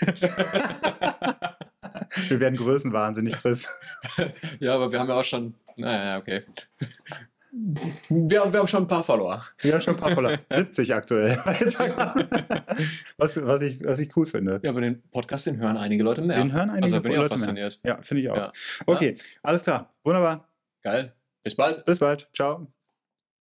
Wir 2.28 2.40
werden 2.40 2.56
größenwahnsinnig, 2.56 3.36
Chris. 3.36 3.72
ja, 4.60 4.74
aber 4.74 4.92
wir 4.92 4.98
haben 4.98 5.08
ja 5.08 5.14
auch 5.14 5.24
schon. 5.24 5.54
Naja, 5.76 6.18
okay. 6.18 6.42
Wir, 8.08 8.52
wir 8.52 8.58
haben 8.58 8.66
schon 8.66 8.84
ein 8.84 8.88
paar 8.88 9.02
Follower. 9.02 9.42
Wir 9.60 9.72
haben 9.72 9.80
schon 9.80 9.94
ein 9.94 10.00
paar 10.00 10.12
Follower. 10.12 10.36
70 10.50 10.94
aktuell. 10.94 11.30
was, 13.16 13.42
was, 13.46 13.62
ich, 13.62 13.82
was 13.84 14.00
ich 14.00 14.14
cool 14.16 14.26
finde. 14.26 14.60
Ja, 14.62 14.70
aber 14.70 14.82
den 14.82 15.02
Podcast, 15.10 15.46
den 15.46 15.58
hören 15.58 15.76
einige 15.76 16.02
Leute 16.02 16.22
mehr. 16.22 16.36
Den 16.36 16.52
hören 16.52 16.70
einige 16.70 16.84
also 16.84 17.00
bin 17.00 17.12
ich 17.12 17.18
auch 17.18 17.22
Leute 17.22 17.34
mehr. 17.34 17.38
fasziniert. 17.38 17.80
Ja, 17.84 17.98
finde 18.02 18.22
ich 18.22 18.30
auch. 18.30 18.36
Ja. 18.36 18.52
Okay, 18.84 19.16
alles 19.42 19.62
klar. 19.62 19.94
Wunderbar. 20.04 20.48
Geil. 20.82 21.14
Bis 21.42 21.54
bald. 21.54 21.84
Bis 21.84 21.98
bald. 21.98 22.28
Ciao. 22.34 22.66